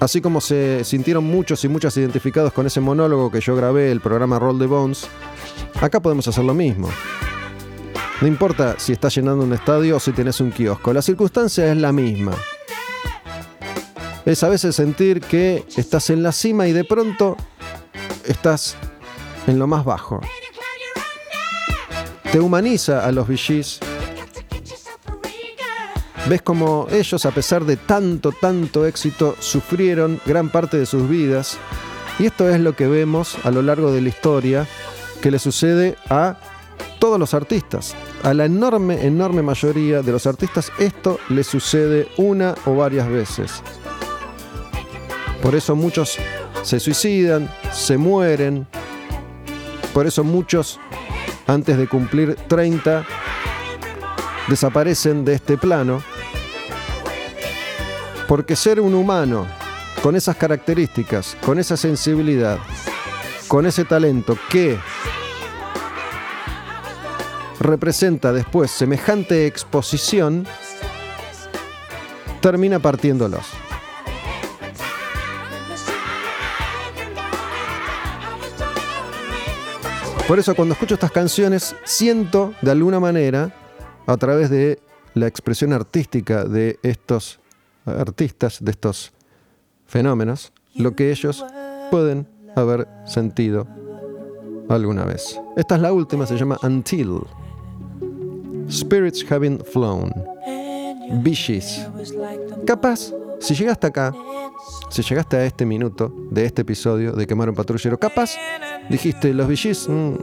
así 0.00 0.22
como 0.22 0.40
se 0.40 0.82
sintieron 0.84 1.24
muchos 1.24 1.62
y 1.62 1.68
muchas 1.68 1.94
identificados 1.98 2.54
con 2.54 2.66
ese 2.66 2.80
monólogo 2.80 3.30
que 3.30 3.42
yo 3.42 3.54
grabé, 3.54 3.92
el 3.92 4.00
programa 4.00 4.38
Roll 4.38 4.58
the 4.58 4.64
Bones, 4.66 5.06
acá 5.78 6.00
podemos 6.00 6.26
hacer 6.26 6.44
lo 6.44 6.54
mismo. 6.54 6.88
No 8.20 8.26
importa 8.26 8.76
si 8.78 8.92
estás 8.92 9.14
llenando 9.14 9.44
un 9.44 9.52
estadio 9.52 9.96
o 9.96 10.00
si 10.00 10.12
tenés 10.12 10.40
un 10.40 10.50
kiosco, 10.50 10.92
la 10.92 11.02
circunstancia 11.02 11.70
es 11.70 11.76
la 11.76 11.92
misma 11.92 12.32
es 14.24 14.42
a 14.42 14.48
veces 14.48 14.76
sentir 14.76 15.20
que 15.20 15.64
estás 15.76 16.10
en 16.10 16.22
la 16.22 16.32
cima 16.32 16.66
y 16.68 16.72
de 16.72 16.84
pronto 16.84 17.36
estás 18.26 18.76
en 19.46 19.58
lo 19.58 19.66
más 19.66 19.84
bajo. 19.84 20.20
Te 22.30 22.38
humaniza 22.38 23.04
a 23.04 23.12
los 23.12 23.26
VGs. 23.26 23.80
Ves 26.28 26.42
como 26.42 26.86
ellos, 26.90 27.26
a 27.26 27.30
pesar 27.32 27.64
de 27.64 27.76
tanto, 27.76 28.30
tanto 28.30 28.86
éxito, 28.86 29.34
sufrieron 29.40 30.20
gran 30.26 30.48
parte 30.48 30.78
de 30.78 30.86
sus 30.86 31.08
vidas. 31.08 31.58
Y 32.18 32.26
esto 32.26 32.48
es 32.48 32.60
lo 32.60 32.76
que 32.76 32.86
vemos 32.86 33.36
a 33.42 33.50
lo 33.50 33.62
largo 33.62 33.90
de 33.90 34.02
la 34.02 34.10
historia 34.10 34.66
que 35.22 35.30
le 35.30 35.38
sucede 35.38 35.96
a 36.08 36.38
todos 37.00 37.18
los 37.18 37.34
artistas. 37.34 37.96
A 38.22 38.34
la 38.34 38.44
enorme, 38.44 39.06
enorme 39.06 39.42
mayoría 39.42 40.02
de 40.02 40.12
los 40.12 40.26
artistas 40.26 40.70
esto 40.78 41.18
le 41.30 41.42
sucede 41.42 42.08
una 42.18 42.54
o 42.66 42.74
varias 42.74 43.08
veces. 43.08 43.62
Por 45.42 45.54
eso 45.54 45.74
muchos 45.74 46.18
se 46.62 46.80
suicidan, 46.80 47.50
se 47.72 47.96
mueren. 47.96 48.66
Por 49.94 50.06
eso 50.06 50.22
muchos, 50.22 50.78
antes 51.46 51.78
de 51.78 51.88
cumplir 51.88 52.34
30, 52.46 53.06
desaparecen 54.48 55.24
de 55.24 55.34
este 55.34 55.56
plano. 55.56 56.02
Porque 58.28 58.54
ser 58.54 58.80
un 58.80 58.94
humano 58.94 59.46
con 60.02 60.14
esas 60.14 60.36
características, 60.36 61.36
con 61.44 61.58
esa 61.58 61.76
sensibilidad, 61.76 62.58
con 63.48 63.66
ese 63.66 63.84
talento 63.84 64.38
que 64.50 64.78
representa 67.60 68.32
después 68.32 68.70
semejante 68.70 69.46
exposición, 69.46 70.46
termina 72.40 72.78
partiéndolos. 72.78 73.46
Por 80.26 80.38
eso 80.38 80.54
cuando 80.54 80.74
escucho 80.74 80.94
estas 80.94 81.10
canciones 81.10 81.76
siento 81.84 82.54
de 82.62 82.70
alguna 82.70 83.00
manera, 83.00 83.52
a 84.06 84.16
través 84.16 84.48
de 84.48 84.80
la 85.14 85.26
expresión 85.26 85.72
artística 85.72 86.44
de 86.44 86.78
estos 86.82 87.40
artistas, 87.84 88.58
de 88.60 88.70
estos 88.70 89.12
fenómenos, 89.86 90.52
lo 90.74 90.94
que 90.94 91.10
ellos 91.10 91.44
pueden 91.90 92.28
haber 92.54 92.86
sentido 93.06 93.66
alguna 94.68 95.04
vez. 95.04 95.40
Esta 95.56 95.74
es 95.74 95.82
la 95.82 95.92
última, 95.92 96.26
se 96.26 96.36
llama 96.36 96.58
Until. 96.62 97.22
Spirits 98.70 99.24
Having 99.30 99.64
Flown. 99.64 100.12
Bishes. 101.22 101.86
Capaz, 102.66 103.12
si 103.40 103.54
llegaste 103.54 103.86
acá, 103.86 104.14
si 104.90 105.02
llegaste 105.02 105.36
a 105.36 105.44
este 105.44 105.66
minuto 105.66 106.12
de 106.30 106.44
este 106.44 106.62
episodio 106.62 107.12
de 107.12 107.26
Quemar 107.26 107.48
un 107.48 107.54
Patrullero, 107.54 107.98
capaz 107.98 108.36
Dijiste, 108.90 109.32
los 109.32 109.46
VGs. 109.46 109.88
Mm. 109.88 110.14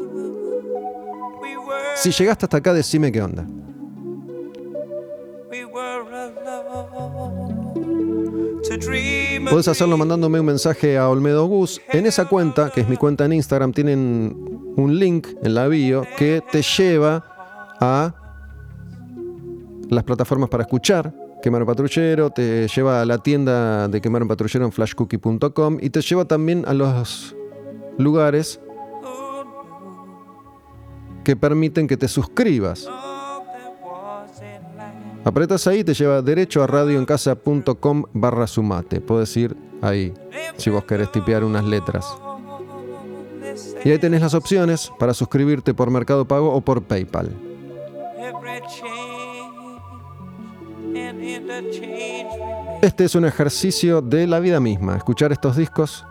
Si 1.95 2.11
llegaste 2.11 2.45
hasta 2.45 2.57
acá, 2.57 2.73
decime 2.73 3.11
qué 3.11 3.21
onda. 3.21 3.47
Puedes 9.49 9.67
hacerlo 9.69 9.97
mandándome 9.97 10.41
un 10.41 10.45
mensaje 10.45 10.97
a 10.97 11.09
Olmedo 11.09 11.45
Gus. 11.47 11.81
En 11.89 12.05
esa 12.05 12.25
cuenta, 12.25 12.69
que 12.69 12.81
es 12.81 12.89
mi 12.89 12.97
cuenta 12.97 13.23
en 13.23 13.33
Instagram, 13.33 13.71
tienen 13.71 14.35
un 14.75 14.99
link 14.99 15.29
en 15.41 15.55
la 15.55 15.67
bio 15.67 16.03
que 16.17 16.43
te 16.51 16.61
lleva 16.61 17.23
a 17.79 18.13
las 19.89 20.03
plataformas 20.03 20.49
para 20.49 20.63
escuchar 20.63 21.13
Quemar 21.41 21.61
un 21.61 21.67
Patrullero, 21.67 22.31
te 22.31 22.67
lleva 22.67 23.01
a 23.01 23.05
la 23.05 23.19
tienda 23.19 23.87
de 23.87 24.01
Quemar 24.01 24.23
un 24.23 24.27
Patrullero 24.27 24.65
en 24.65 24.71
flashcookie.com 24.71 25.77
y 25.79 25.89
te 25.89 26.01
lleva 26.01 26.25
también 26.25 26.63
a 26.67 26.73
los 26.73 27.35
lugares 27.97 28.59
que 31.23 31.35
permiten 31.35 31.87
que 31.87 31.97
te 31.97 32.07
suscribas. 32.07 32.89
Apretas 35.23 35.67
ahí, 35.67 35.83
te 35.83 35.93
lleva 35.93 36.21
derecho 36.21 36.63
a 36.63 36.67
radioencasa.com 36.67 38.03
barra 38.13 38.47
sumate. 38.47 39.01
Puedes 39.01 39.35
ir 39.37 39.55
ahí 39.81 40.13
si 40.55 40.69
vos 40.69 40.85
querés 40.85 41.11
tipear 41.11 41.43
unas 41.43 41.65
letras. 41.65 42.07
Y 43.83 43.91
ahí 43.91 43.99
tenés 43.99 44.21
las 44.21 44.33
opciones 44.33 44.91
para 44.97 45.13
suscribirte 45.13 45.73
por 45.73 45.91
Mercado 45.91 46.27
Pago 46.27 46.53
o 46.53 46.61
por 46.61 46.83
PayPal. 46.83 47.29
Este 52.81 53.05
es 53.05 53.15
un 53.15 53.25
ejercicio 53.25 54.01
de 54.01 54.27
la 54.27 54.39
vida 54.39 54.59
misma, 54.59 54.97
escuchar 54.97 55.31
estos 55.31 55.57
discos, 55.57 56.05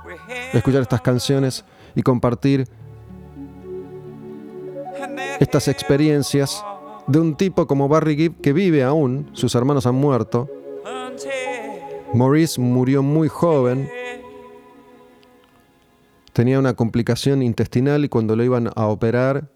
escuchar 0.53 0.83
estas 0.83 1.01
canciones 1.01 1.65
y 1.95 2.03
compartir 2.03 2.69
estas 5.39 5.69
experiencias 5.69 6.65
de 7.07 7.21
un 7.21 7.37
tipo 7.37 7.67
como 7.67 7.89
Barry 7.89 8.17
Gibb 8.17 8.41
que 8.41 8.53
vive 8.53 8.83
aún, 8.83 9.31
sus 9.33 9.55
hermanos 9.55 9.87
han 9.87 9.95
muerto. 9.95 10.51
Maurice 12.15 12.61
murió 12.61 13.03
muy 13.03 13.29
joven, 13.29 13.89
tenía 16.33 16.59
una 16.59 16.75
complicación 16.75 17.43
intestinal 17.43 18.05
y 18.05 18.09
cuando 18.09 18.35
lo 18.37 18.45
iban 18.45 18.71
a 18.75 18.87
operar, 18.87 19.49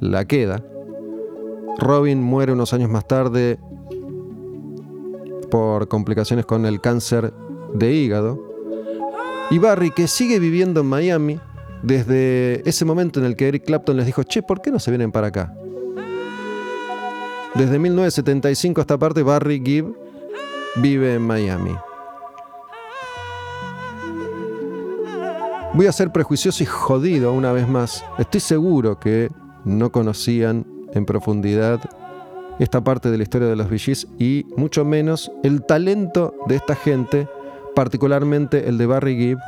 la 0.00 0.24
queda. 0.24 0.64
Robin 1.78 2.22
muere 2.22 2.52
unos 2.52 2.72
años 2.72 2.90
más 2.90 3.06
tarde 3.06 3.58
por 5.52 5.86
complicaciones 5.86 6.46
con 6.46 6.64
el 6.64 6.80
cáncer 6.80 7.30
de 7.74 7.92
hígado. 7.92 8.42
Y 9.50 9.58
Barry, 9.58 9.90
que 9.90 10.08
sigue 10.08 10.38
viviendo 10.38 10.80
en 10.80 10.86
Miami, 10.86 11.40
desde 11.82 12.66
ese 12.66 12.86
momento 12.86 13.20
en 13.20 13.26
el 13.26 13.36
que 13.36 13.48
Eric 13.48 13.66
Clapton 13.66 13.98
les 13.98 14.06
dijo, 14.06 14.22
che, 14.22 14.42
¿por 14.42 14.62
qué 14.62 14.70
no 14.70 14.78
se 14.78 14.90
vienen 14.90 15.12
para 15.12 15.26
acá? 15.26 15.54
Desde 17.54 17.78
1975 17.78 18.80
esta 18.80 18.96
parte, 18.96 19.22
Barry 19.22 19.60
Gibb 19.62 19.94
vive 20.76 21.16
en 21.16 21.22
Miami. 21.22 21.76
Voy 25.74 25.86
a 25.86 25.92
ser 25.92 26.12
prejuicioso 26.12 26.62
y 26.62 26.66
jodido 26.66 27.34
una 27.34 27.52
vez 27.52 27.68
más. 27.68 28.02
Estoy 28.16 28.40
seguro 28.40 28.98
que 28.98 29.30
no 29.66 29.92
conocían 29.92 30.64
en 30.94 31.04
profundidad 31.04 31.78
esta 32.62 32.84
parte 32.84 33.10
de 33.10 33.16
la 33.16 33.24
historia 33.24 33.48
de 33.48 33.56
los 33.56 33.68
VGs 33.68 34.06
y 34.20 34.46
mucho 34.56 34.84
menos 34.84 35.32
el 35.42 35.66
talento 35.66 36.32
de 36.46 36.54
esta 36.54 36.76
gente, 36.76 37.28
particularmente 37.74 38.68
el 38.68 38.78
de 38.78 38.86
Barry 38.86 39.16
Gibb, 39.16 39.38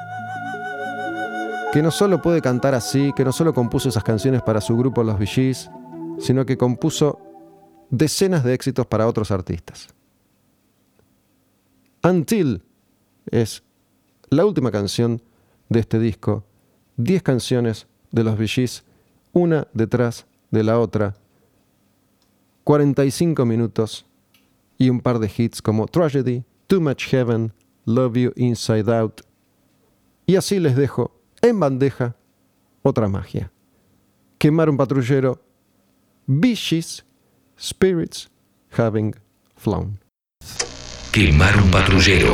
que 1.73 1.81
no 1.81 1.93
solo 1.93 2.21
puede 2.21 2.41
cantar 2.41 2.75
así, 2.75 3.13
que 3.15 3.25
no 3.25 3.31
solo 3.31 3.55
compuso 3.55 3.89
esas 3.89 4.03
canciones 4.03 4.43
para 4.43 4.61
su 4.61 4.77
grupo 4.77 5.05
Los 5.05 5.17
VGs, 5.17 5.71
sino 6.19 6.45
que 6.45 6.57
compuso 6.57 7.21
decenas 7.89 8.43
de 8.43 8.53
éxitos 8.53 8.85
para 8.87 9.07
otros 9.07 9.31
artistas. 9.31 9.87
Until 12.03 12.63
es 13.31 13.63
la 14.29 14.45
última 14.45 14.73
canción 14.73 15.23
de 15.69 15.79
este 15.79 16.01
disco, 16.01 16.45
10 16.97 17.23
canciones 17.23 17.87
de 18.11 18.25
los 18.25 18.37
VGs, 18.37 18.85
una 19.33 19.69
detrás 19.73 20.27
de 20.51 20.65
la 20.65 20.81
otra, 20.81 21.15
45 22.65 23.45
minutos 23.45 24.07
y 24.79 24.89
un 24.91 25.01
par 25.01 25.19
de 25.19 25.31
hits 25.35 25.61
como 25.63 25.87
Tragedy, 25.87 26.45
Too 26.67 26.81
Much 26.81 27.09
Heaven, 27.09 27.53
Love 27.85 28.17
You 28.17 28.33
Inside 28.37 28.93
Out. 28.93 29.21
Y 30.27 30.37
así 30.37 30.59
les 30.59 30.75
dejo 30.75 31.21
en 31.43 31.61
bandeja 31.61 32.17
otra 32.83 33.09
magia. 33.09 33.53
Quemar 34.39 34.71
un 34.71 34.77
patrullero, 34.77 35.43
Vicious 36.27 37.05
Spirits 37.59 38.31
Having 38.77 39.15
Flown. 39.57 40.01
Quemar 41.13 41.57
un 41.63 41.71
patrullero. 41.71 42.33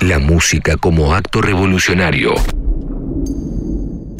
La 0.00 0.18
música 0.18 0.76
como 0.76 1.12
acto 1.12 1.40
revolucionario. 1.40 2.34